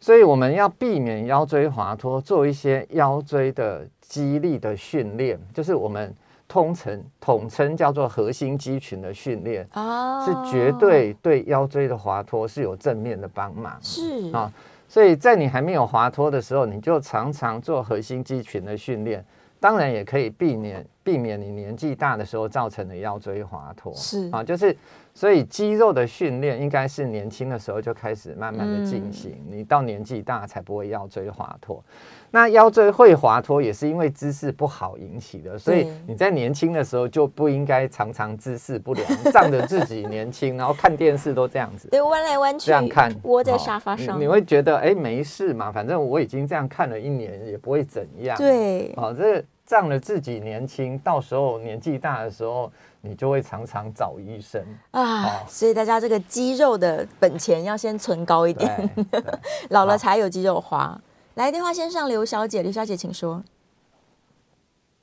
[0.01, 6.12] 所以我们要避免腰椎滑脱，做一些腰椎的肌力的训练，就是我们。
[6.51, 13.79] 通称统称叫做核心肌群的训练啊，是绝对对腰椎的滑脱是有正面的帮忙。
[13.83, 14.51] 是啊，
[14.88, 19.24] 所以在你还没有滑脱的时候，你就常常做核心肌群的训练，
[19.61, 23.90] 当然也可以避免避免你年纪大的时候造成的腰椎滑脱。
[23.94, 24.29] 是。
[24.31, 24.77] 啊，就是
[25.14, 31.83] 所以肌肉的训练应该是年轻的时候就开始慢慢的进行，你到年纪大才不会腰椎滑脱。
[32.31, 48.37] 那腰椎会滑脱也是因为姿势不好引起的，所以你在年轻的时候就不应该常常姿势不良，仗着自己年轻， 然后看电视都这样子，对，弯来弯去，这样看，窝在沙发上，你，你会觉得哎没事嘛，反正我已经这样看了一年，也不会怎样。
[48.37, 55.24] 对，哦，这仗着自己年轻，到时候年纪大的时候，你就会常常找医生啊。
[55.26, 58.90] 哦、所以大家这个肌肉的本钱要先存高一点，
[59.68, 60.98] 老了才有肌肉花。
[61.35, 63.44] 来电话先上，刘小姐，刘小姐，请说。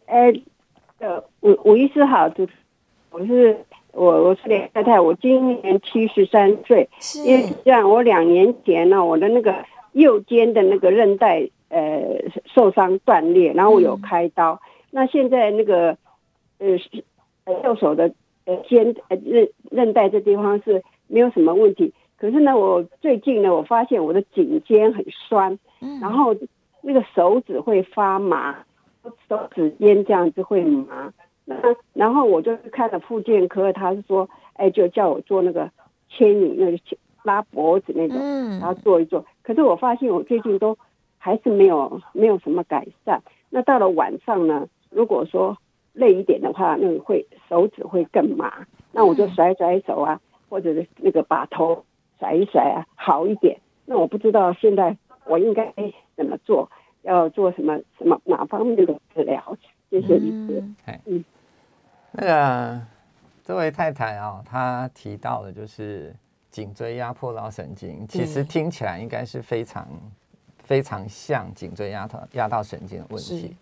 [0.08, 0.34] 哎，
[0.97, 2.47] 呃，吴吴医师好，就
[3.12, 3.56] 我是
[3.91, 14.60] 我我是连太太，我今年七十三岁，是因为这样，我两年前呢，我的那个右肩的那个韧带呃受伤断裂，然后我有开刀，嗯、
[14.92, 15.98] 那现在那个
[16.60, 16.70] 呃
[17.66, 18.14] 右手的
[18.45, 21.93] 呃肩呃韧韧带这地方是没有什么问题。
[22.18, 26.34] 可是呢，我最近呢，我发现我的颈肩很酸，嗯，然后
[26.82, 28.56] 那个手指会发麻，
[29.28, 31.12] 手指尖这样子会麻。
[31.43, 31.56] 那
[31.93, 35.70] 然后我就看了复健科，他是说，哎，就叫我做那个
[36.10, 36.78] 牵引，那个
[37.24, 39.26] 拉脖子那种，嗯，然后做一做。
[39.43, 40.78] 可是我发现我最近都
[41.26, 43.23] 还是没有没有什么改善。
[43.49, 45.57] 那到了晚上呢，如果说
[45.91, 51.84] 累一点的话，那个会手指会更麻，那我就甩甩手啊，或者是那个把头。
[52.19, 53.59] 甩一甩啊，好一点。
[53.86, 54.95] 那我不知道现在
[55.26, 55.73] 我应该
[56.15, 56.69] 怎么做，
[57.01, 59.57] 要做什么什么哪方面的治疗？
[59.89, 60.63] 谢谢医师。
[60.86, 61.26] 嗯，嗯
[62.11, 62.82] 那个
[63.43, 66.15] 这位太太啊、哦，她提到的就是
[66.51, 69.88] 颈椎压迫到神经，其实听起来应该是非常
[70.66, 73.55] 非常像颈椎压到压到神经的问题，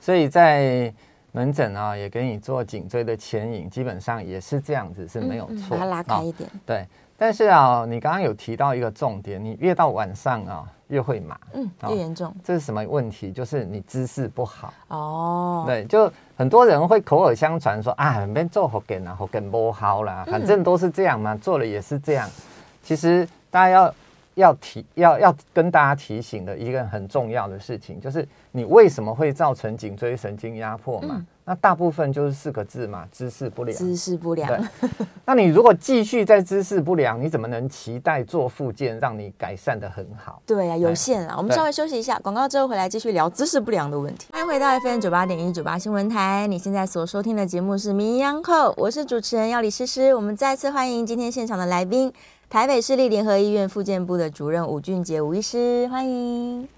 [0.00, 0.90] 所以在。
[1.36, 5.70] 门诊啊，也给你做颈椎的牵引，基本上也是这样子，是没有错。
[5.70, 6.48] 把它拉开一点。
[6.48, 6.86] 哦、对，
[7.16, 11.36] 但是啊，你刚刚有提到一个重点，你越到晚上啊，越会麻。
[11.54, 12.34] 嗯，越严重、哦。
[12.44, 13.32] 这是什么问题？
[13.32, 14.72] 就是你姿势不好。
[14.86, 15.64] 哦。
[15.66, 22.30] 对，就很多人会口耳相传说啊，别做福建啊，福建不好啦，反正都是这样嘛，做了也是这样。
[22.80, 23.94] 其实大家要。
[24.34, 31.16] 要提要要跟大家提醒的一个很重要的事情，就是你为什么会造成颈椎神经压迫嘛？
[31.18, 33.76] 嗯、那大部分就是四个字嘛，姿势不良。
[33.76, 34.48] 姿势不良。
[34.48, 34.88] 对。
[35.24, 40.42] 那你如果继续在姿势不良，你怎么能期待做复健让你改善的很好？
[40.44, 41.34] 对啊，有限啊。
[41.36, 44.28] 我们稍微休息一下，广告之后回来继续聊姿势不良的问题。
[44.32, 50.14] 欢迎回到 FM 九八点一九八新闻台，你现在所收听的节目是《名医央叩》，我是主持人要李诗诗。
[50.14, 52.12] 我们再次欢迎今天现场的来宾。
[52.48, 56.68] 台北市立联合医院复健部的主任吴俊杰吴医师，欢迎。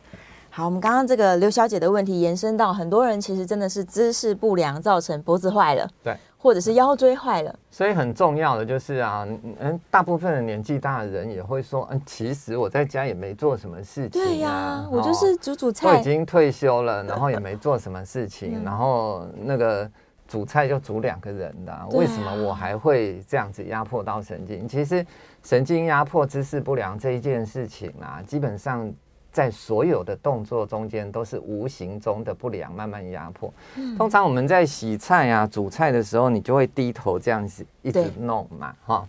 [0.49, 7.55] 好，我们刚刚这个刘小姐的问题延伸到很多人其实真的是姿势不良造成脖子坏了，对，或者是腰椎坏了。
[7.71, 9.27] 所以很重要的就是啊，
[9.61, 19.91] 嗯，大部分的年纪大的人也会说，嗯，其实我在家也没做什么事情啊，对呀、啊，我就是煮煮菜，我已经退休了， 然后也没做什么事情，然后那个。
[20.29, 24.67] 煮菜就煮两个人的，啊，为什么我还会这样子压迫到神经？
[24.67, 25.07] 其实
[25.47, 28.93] 神经压迫、姿势不良这一件事情啊，基本上
[29.31, 33.55] 在所有的动作中间都是无形中的不良慢慢压迫。
[33.97, 39.09] 通常我们在洗菜啊、煮菜的时候，你就会低头这样子一直弄嘛，哈。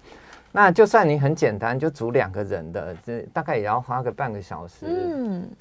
[0.52, 4.86] 那就算你很简单，就煮两个人的，这大概也要花个半个小时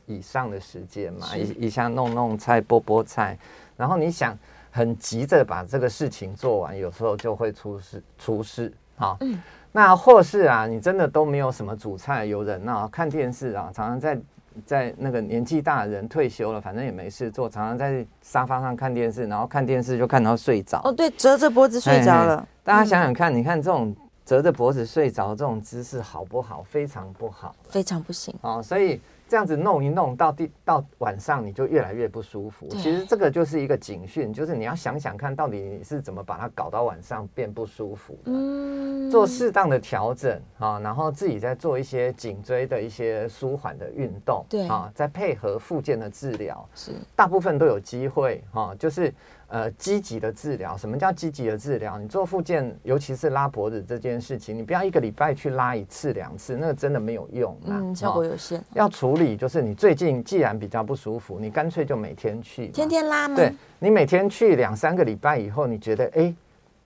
[0.05, 3.39] 以上的时间嘛，一一下弄弄菜、剥剥菜，
[3.79, 4.39] 然后你想。
[4.69, 9.17] 很急着把这个事情做完，有时候就会出事出事啊。
[9.23, 9.41] 嗯，
[9.77, 14.19] 那或是啊，你真的都没有什么煮菜，有人啊看电视啊，常常在
[14.65, 20.81] 在那个年纪大的人退休了，反正也没事做，常常在沙发上看电视，然后看电视就看到睡着。
[20.83, 22.39] 哦，对，折着脖子睡着了。
[22.39, 26.63] 嘿嘿，大家想想看，嗯，你看这种折着脖子睡着这种姿势好不好？
[26.63, 28.99] 非常不好，非常不行哦，所以。
[29.29, 32.69] 这样子弄一弄到第到晚上，你就越来越不舒服。
[32.69, 38.33] 其实这个就是一个警讯，就是你要想想看到底你是怎么把它搞到晚上变不舒服的。
[38.33, 49.13] 嗯，做适当的调整啊，然后自己再做一些颈椎的一些舒缓的运动，对啊，再配合附件的治疗，是大部分都有机会哈，就是。
[49.49, 51.97] 呃，积极的治疗，什么叫积极的治疗？
[51.99, 58.61] 你做复健，尤其是拉脖子这件事情，你不要一个礼拜去拉一次两次，那个真的没有用，嗯，效果有限。
[58.75, 63.37] 要处理，就是你最近既然比较不舒服，你干脆就每天去，天天拉吗？
[63.37, 66.35] 对，你每天去两三个礼拜以后，你觉得哎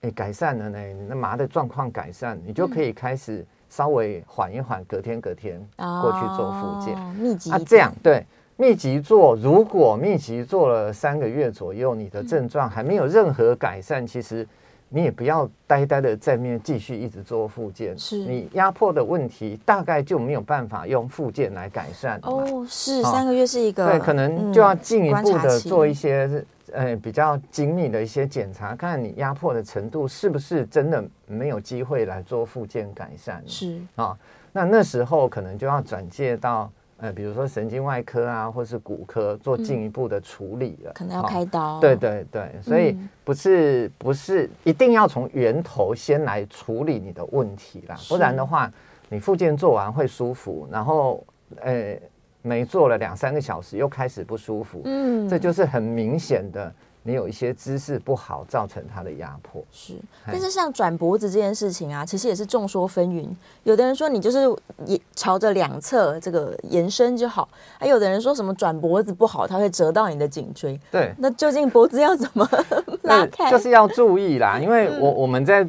[0.01, 8.23] 哎、改善了呢，你那麻的状况改善，你就可以开始稍微缓一缓，隔天隔天过去做复健，哦、密集啊，这样对。
[8.61, 14.47] 密集做，如果密集做了三个月左右，你的症状还没有任何改善，其实
[14.87, 17.97] 你也不要呆呆的在面继续一直做复健。
[17.97, 22.19] 是你压迫的问题，大概就没有办法用复健来改善。
[22.21, 33.43] 哦，是三个月是一个对，可能就要进一步的做一些呃比较精密的一些检查，看看你压迫的程度是不是真的没有机会来做复健改善。
[33.47, 34.15] 是啊，
[34.51, 36.71] 那那时候可能就要转介到。
[37.01, 41.79] 呃，比如说神经外科啊，或是骨科做进一步的处理了，嗯，可能要开刀。
[41.79, 48.71] 对对对，所以不是不是一定要从源头先来处理你的问题啦，不然的话，
[49.09, 51.25] 你复健做完会舒服，然后
[51.61, 51.97] 呃
[52.43, 56.71] 没做了两三个小时又开始不舒服，嗯，这就是很明显的。
[57.03, 59.63] 你有一些姿势不好，造成他的压迫。
[59.71, 59.95] 是，
[60.25, 63.27] 但是像转脖子这件事情啊，其实也是众说纷纭。
[63.63, 64.39] 有的人说你就是
[64.85, 67.49] 也朝着两侧这个延伸就好，
[67.79, 70.79] 还有的人说什么转脖子不好，它会折到你的颈椎。
[70.91, 72.47] 对，那究竟脖子要怎么
[73.03, 73.49] 拉开？
[73.49, 75.67] 就是要注意啦，因为我我们在。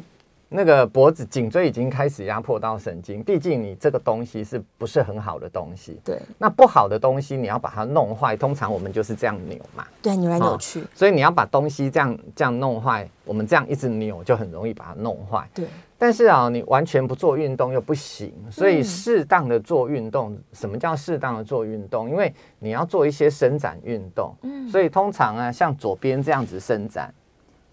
[0.55, 5.99] 那个脖子、颈椎已经开始压迫到神经，毕竟你这个东西是不是很好的东西？
[6.05, 10.81] 对，那不好的东西你要把它弄坏，通常我们就是这样扭嘛，对，扭来扭去。
[10.81, 15.49] 哦，所以你要把东西这样这样弄坏，我们这样一直扭就很容易把它弄坏。
[15.55, 15.65] 对，
[15.97, 20.33] 但是啊，你完全不做运动又不行，所以适当的做运动。
[20.33, 22.07] 嗯，什么叫适当的做运动？
[22.07, 24.35] 因为你要做一些伸展运动。
[24.43, 27.11] 嗯，所以通常啊，像左边这样子伸展。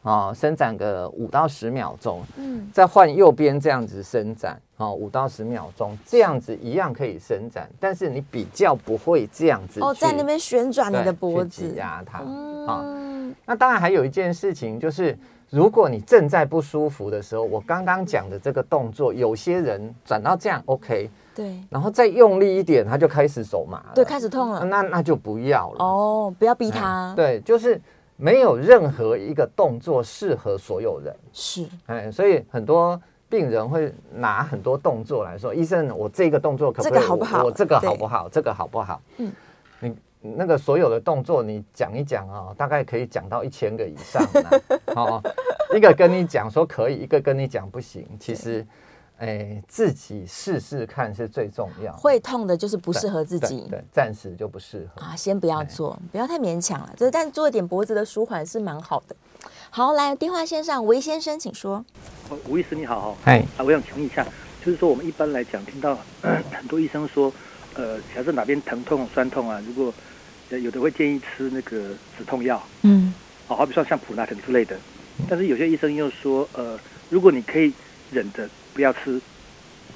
[0.02, 15.14] 哦，伸展个五到十秒钟，嗯，再换右边这样子伸展，哦，五到十秒钟，这样子一样可以伸展，但是你比较不会这样子哦，在那边旋转你的脖子，挤压它，嗯、哦，那当然还有一件事情就是，
[15.50, 27.78] 如果你正在不舒服的时候，我刚刚讲的这个动作，有些人转到这样 OK，对，然后再用力一点，他就开始手麻了，对，开始痛了，那那就不要了，哦，不要逼他，嗯、对，就是。
[28.20, 33.00] 没有任何一个动作适合所有人，是，哎，所以很多
[33.30, 36.92] 病人会拿很多动作来说，医生，我这个动作可不可以？
[36.92, 37.44] 这个好不好？
[37.44, 38.28] 我这个好不好？
[38.28, 39.00] 这个好不好？
[39.16, 39.32] 嗯，
[40.20, 44.22] 你那个所有的动作你讲一讲啊、哦，大概可以讲到一千个以上。
[44.94, 45.22] 哦，
[45.74, 48.66] 一个跟你讲说可以，一个跟你讲不行，其实。
[49.20, 51.92] 哎，自己试试看是最重要。
[51.92, 56.90] 会痛的就是不适合自己，对，对，暂时就不适合啊，先不要做，不要太勉强了。
[56.96, 59.14] 就是，但做一点脖子的舒缓是蛮好的。
[59.68, 61.84] 好，来电话线上，韦先生，请说。
[62.48, 64.26] 吴医师你好哈，嗨啊，我想请问一下，
[64.64, 65.98] 就是说我们一般来讲，听到
[66.50, 67.30] 很多医生说，
[67.74, 69.92] 呃，假设哪边疼痛、酸痛啊，如果
[70.48, 73.12] 有的会建议吃那个止痛药，嗯，
[73.46, 74.74] 好，好比说像普拿疼之类的。
[75.28, 77.70] 但是有些医生又说，呃，如果你可以
[78.10, 78.48] 忍着。
[78.74, 79.20] 不要吃，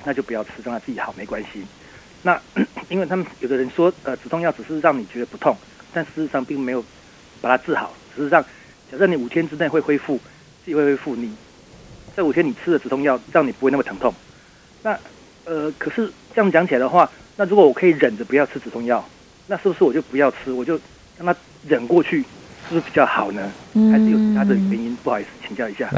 [0.05, 1.65] 那就不要吃，让他自己好没关系。
[2.23, 2.41] 那
[2.89, 5.57] 因为他们有的人说，呃，止痛药只是让你觉得不痛，
[5.93, 6.85] 但事实上并没有
[7.41, 7.95] 把它治好。
[8.17, 8.43] 事实上，
[8.91, 10.17] 假设你五天之内会恢复，
[10.65, 11.35] 自己会恢复，你
[12.17, 14.15] 这五天你吃的止痛药让你不会那么疼痛。
[14.83, 14.99] 那
[15.45, 19.07] 呃，可是这样讲起来的话，那如果我可以忍着不要吃止痛药，
[19.47, 20.81] 那是不是我就不要吃，我就
[21.19, 21.37] 让他
[21.69, 22.21] 忍过去，
[22.69, 23.53] 是不是比较好呢？
[23.93, 24.97] 还是有其他的原因？
[25.03, 25.91] 不好意思，请教一下。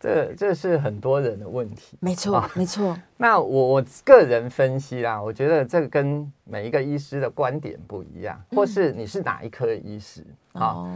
[0.00, 2.96] 这这是很多人的问题，没错，啊、没错。
[3.18, 10.24] 那我我个人分析啦，我觉得这个跟每一个医师的观点不一样，或是你是哪一科的医师
[10.54, 10.68] 啊？
[10.68, 10.90] 哦、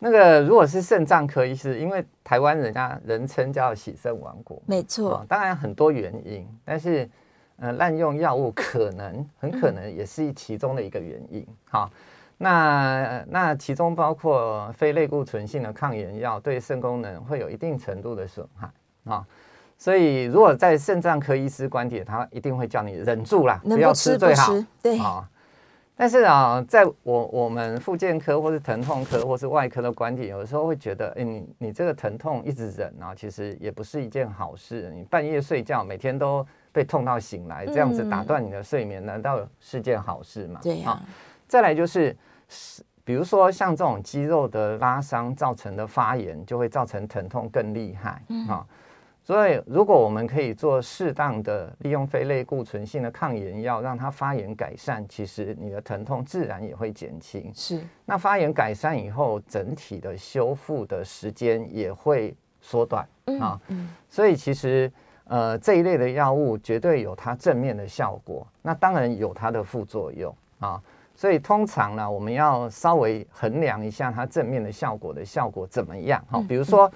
[0.00, 5.26] 那个如果是肾脏科医师，因为台湾人家人称叫“洗肾王国”，没错、啊。
[5.28, 7.08] 当然很多原因，但是
[7.58, 11.96] 呃，滥用药物可能很可能也是其中的一个原因，哈、嗯。
[12.42, 18.66] 那那其中包括非类固醇性的抗炎药，对肾功能会有一定程度的损害
[19.04, 19.26] 啊、哦，
[19.76, 24.54] 所以如果在肾脏科医师观点，他一定会叫你忍住啦，不，不要吃最好。
[24.80, 25.24] 对啊、哦，
[25.94, 34.90] 但是啊，在我我们复健科或是疼痛科或是外科的观点，有的时候会觉得，哎，你你这个疼痛一直忍啊，其实也不是一件好事。
[34.94, 40.58] 你半夜睡觉，每天都被痛到醒来，这样子打断你的睡眠，难道是件好事吗？
[40.62, 40.98] 对呀。
[41.46, 42.16] 再来就是。
[42.50, 48.66] 是，比如说像这种肌肉的拉伤造成的发炎，就会造成疼痛更厉害啊、嗯哦。
[49.22, 57.52] 所以，如果我们可以做适当的利用非类固醇性的抗炎药，让它发炎改善，其实你的疼痛自然也会减轻。
[57.54, 63.04] 是，那发炎改善以后，整体的修复的时间也会缩短
[63.38, 63.60] 啊。
[63.68, 64.90] 嗯，嗯，所以其实
[65.24, 70.82] 呃这一类的药物绝对有它正面的效果，那当然有它的副作用啊。
[71.20, 76.42] 所以通常呢，我们要稍微衡量一下它正面的效果的效果怎么样哈。
[76.48, 76.90] 比如说，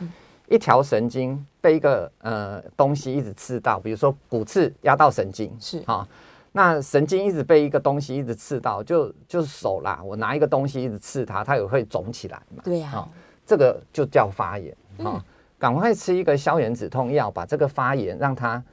[0.49, 6.09] 一条神经被一个呃东西一直刺到，比如说骨刺压到神经是哈，
[6.53, 12.63] 那神经一直被一个东西一直刺到，就就是手啦，我拿一个东西一直刺它，它也会肿起来嘛。
[12.65, 13.07] 对呀，
[13.45, 15.23] 这个就叫发炎啊，
[15.59, 18.65] 赶快吃一个消炎止痛药，把这个发炎让它。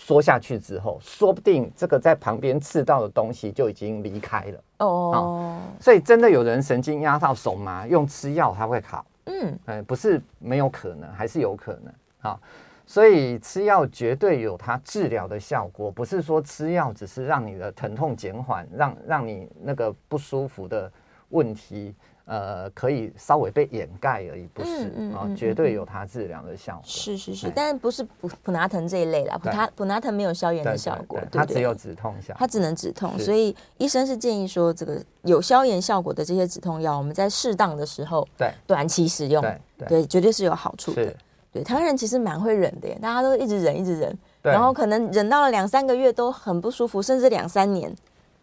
[0.00, 5.58] 缩下去之后，说不定这个在旁边刺到的东西就已经离开了哦，哦。
[5.80, 9.04] 所以真的有人神经压到手麻，用吃药它会好。
[9.24, 11.92] 嗯，哎，不是没有可能，还是有可能。
[12.20, 12.40] 啊，
[12.86, 20.90] 所以吃药绝对有它治疗的效果，不是说吃药只是让你的疼痛减缓，让让你那个不舒服的
[21.30, 21.92] 问题。
[22.28, 26.82] 呃，可以稍微被掩盖而已，不是啊、嗯嗯哦，绝对有它治疗的效果。
[26.84, 38.52] 是是是，但是不是普普拿疼这一类啦，普拿普拿疼没有消炎的效果，对，它只有止痛效，它只能止痛，所以医生是建议说，这个有消炎效果的这些止痛药，我们在适当的时候，对。
[38.66, 39.40] 短期使用，
[39.78, 41.14] 对对，绝对是有好处的。
[41.50, 47.90] 对，台湾人其实蛮会忍的耶，大家都一直忍一直忍，然后可能忍到了两三个月都很不舒服，甚至两三年。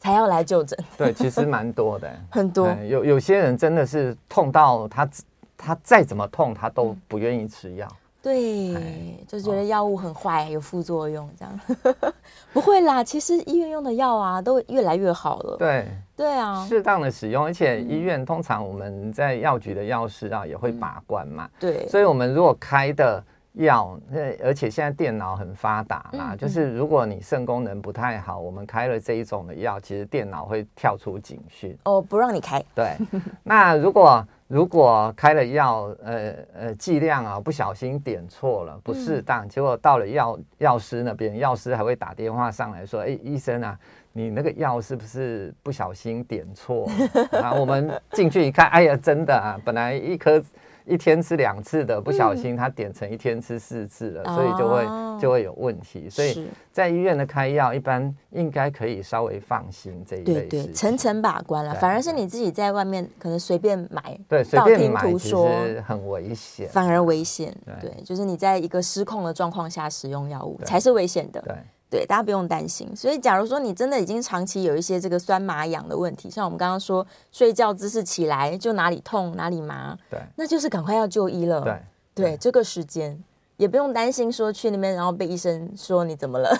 [0.06, 0.78] 还要来就诊？
[0.96, 2.68] 对，其实蛮多的， 很多。
[2.88, 5.10] 有有些人真的是痛到他，
[5.58, 7.88] 他再怎么痛，他都不愿意吃药。
[8.22, 11.60] 对，就觉得药物很坏，有副作用这样。
[12.54, 15.58] 不会啦，其实医院用的药啊，都越来越好了。
[15.58, 21.48] 对，对啊，适当的使用，而且医院通常我们在药局的药师啊也会把关嘛。
[21.60, 23.24] 对，所以我们如果开的
[23.56, 24.00] 药，
[24.44, 32.64] 而且现在电脑很发达嘛，嗯、就是如果你肾功能不太好，我们开了这一种的药，其实电脑会跳出警讯哦，不让你开。
[32.74, 32.96] 对，
[33.44, 43.78] 那如果如果开了药，呃呃剂量啊不小心点错了，不适当，嗯、结果到了药药师那边，药师还会打电话上来说，哎，医生啊，
[44.12, 46.88] 你那个药是不是不小心点错？
[47.32, 50.44] 然后我们进去一看，哎呀，真的啊，本来一颗。
[50.86, 56.10] 一天吃两次的，不小心他点成一天吃四次了，嗯、所以就会、哦、就会有问题。
[56.10, 60.46] 所以在医院的开药，一般应该可以稍微放心这一类。
[60.46, 67.56] 对对，层层把关了，反而是你自己在外面可能随便买，对，随便买其实很危险，反而危险。
[67.82, 71.42] 对，就是你在一个失控的状况下使用药物才是危险的。
[71.42, 71.56] 对。
[71.96, 72.94] 对，大家不用担心。
[72.94, 81.62] 所以，假如说你真的已经长期有一些这个酸麻痒的问题，像我们刚刚说，睡觉姿势起来就哪里痛哪里麻，对，那就是赶快要就医了。
[81.62, 81.82] 对，
[82.14, 83.18] 对，这个时间
[83.56, 86.54] 也不用担心说去那边然后被医生说你怎么了，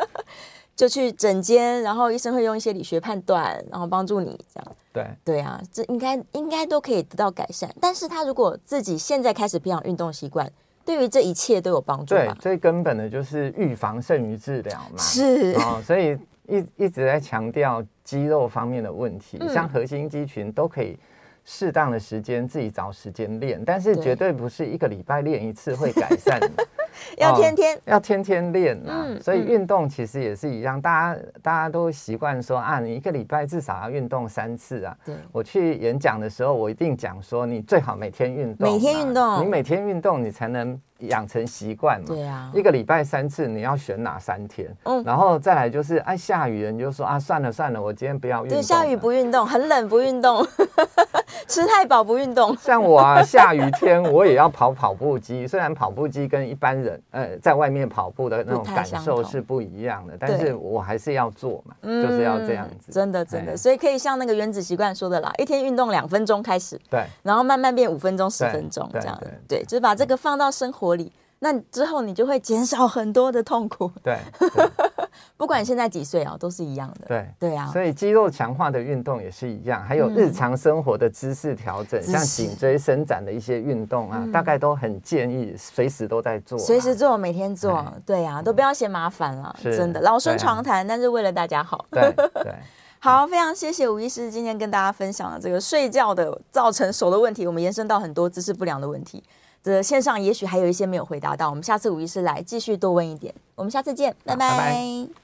[0.76, 4.76] 就去诊间，然后医生会用一些理学判断，然后帮助你这样。
[4.92, 7.74] 对，对啊，这应该应该都可以得到改善。
[7.80, 10.52] 但是他如果自己现在开始培养运动习惯。
[10.84, 12.14] 对于这一切都有帮助。
[12.14, 14.98] 对，最根本的就是预防胜于治疗嘛。
[14.98, 20.98] 是哦，所以一一直在强调肌肉方面的问题，嗯、像核心肌群都可以
[21.44, 26.50] 适当的时间自己找时间练，但是绝对不是一个礼拜练一次会改善的。
[27.18, 29.04] 要天天、哦、要天天练啊！
[29.06, 34.96] 嗯、所以运动其实也是一样，大家大家都习惯说啊，你一个礼拜至少要运动三次啊。
[35.04, 40.80] 对，我去演讲的时候，我一定讲说，你最好每天运动，每天运动，你每天运动，你才能。
[41.08, 44.74] 养成习惯嘛，对啊，一个礼拜三次，你要选哪三天？
[44.84, 48.56] 嗯，然后再来就是，哎，下雨了你就说啊，算了算了，我今天不要运动。
[48.56, 50.46] 对，下雨不运动，很冷不运动，
[51.46, 52.56] 吃太饱不运动。
[52.56, 62.92] 像我啊，下雨天我也要跑跑步机，虽然跑步机跟一般人呃在外面跑步的那种感受是不一样的，但是我还是要做嘛，就是要这样子。
[62.92, 71.10] 真的真的，所以可以像那个原子习惯说的啦，一天运动两分钟开始，对，然后慢慢变五分钟、十分钟这样，对，就是把这个放到生活里。
[71.44, 73.90] 那之后你就会减少很多的痛苦。
[74.02, 74.18] 对，
[75.36, 77.06] 不管你现在几岁啊，都是一样的。
[77.06, 77.68] 对，对啊。
[77.70, 87.84] 所以肌肉强化的运动也是一样，还有日常生活的姿势调整，像颈椎伸展的一些运动啊，大概都很建议随时都在做，随时做，每天做。
[88.06, 91.84] 对啊，都不要嫌麻烦了，真的老生常谈，但是为了大家好。
[91.90, 92.10] 对
[92.42, 92.54] 对。
[93.00, 99.22] 好，非常谢谢吴医师今天跟大家分享了这个睡觉的造成手的问题，我们延伸到很多姿势不良的问题。
[99.64, 103.34] 这线上也许还有一些没有回答到，我们下次五医师来继续多问一点。
[103.54, 104.50] 我们下次见，拜拜。
[104.50, 105.14] 拜拜。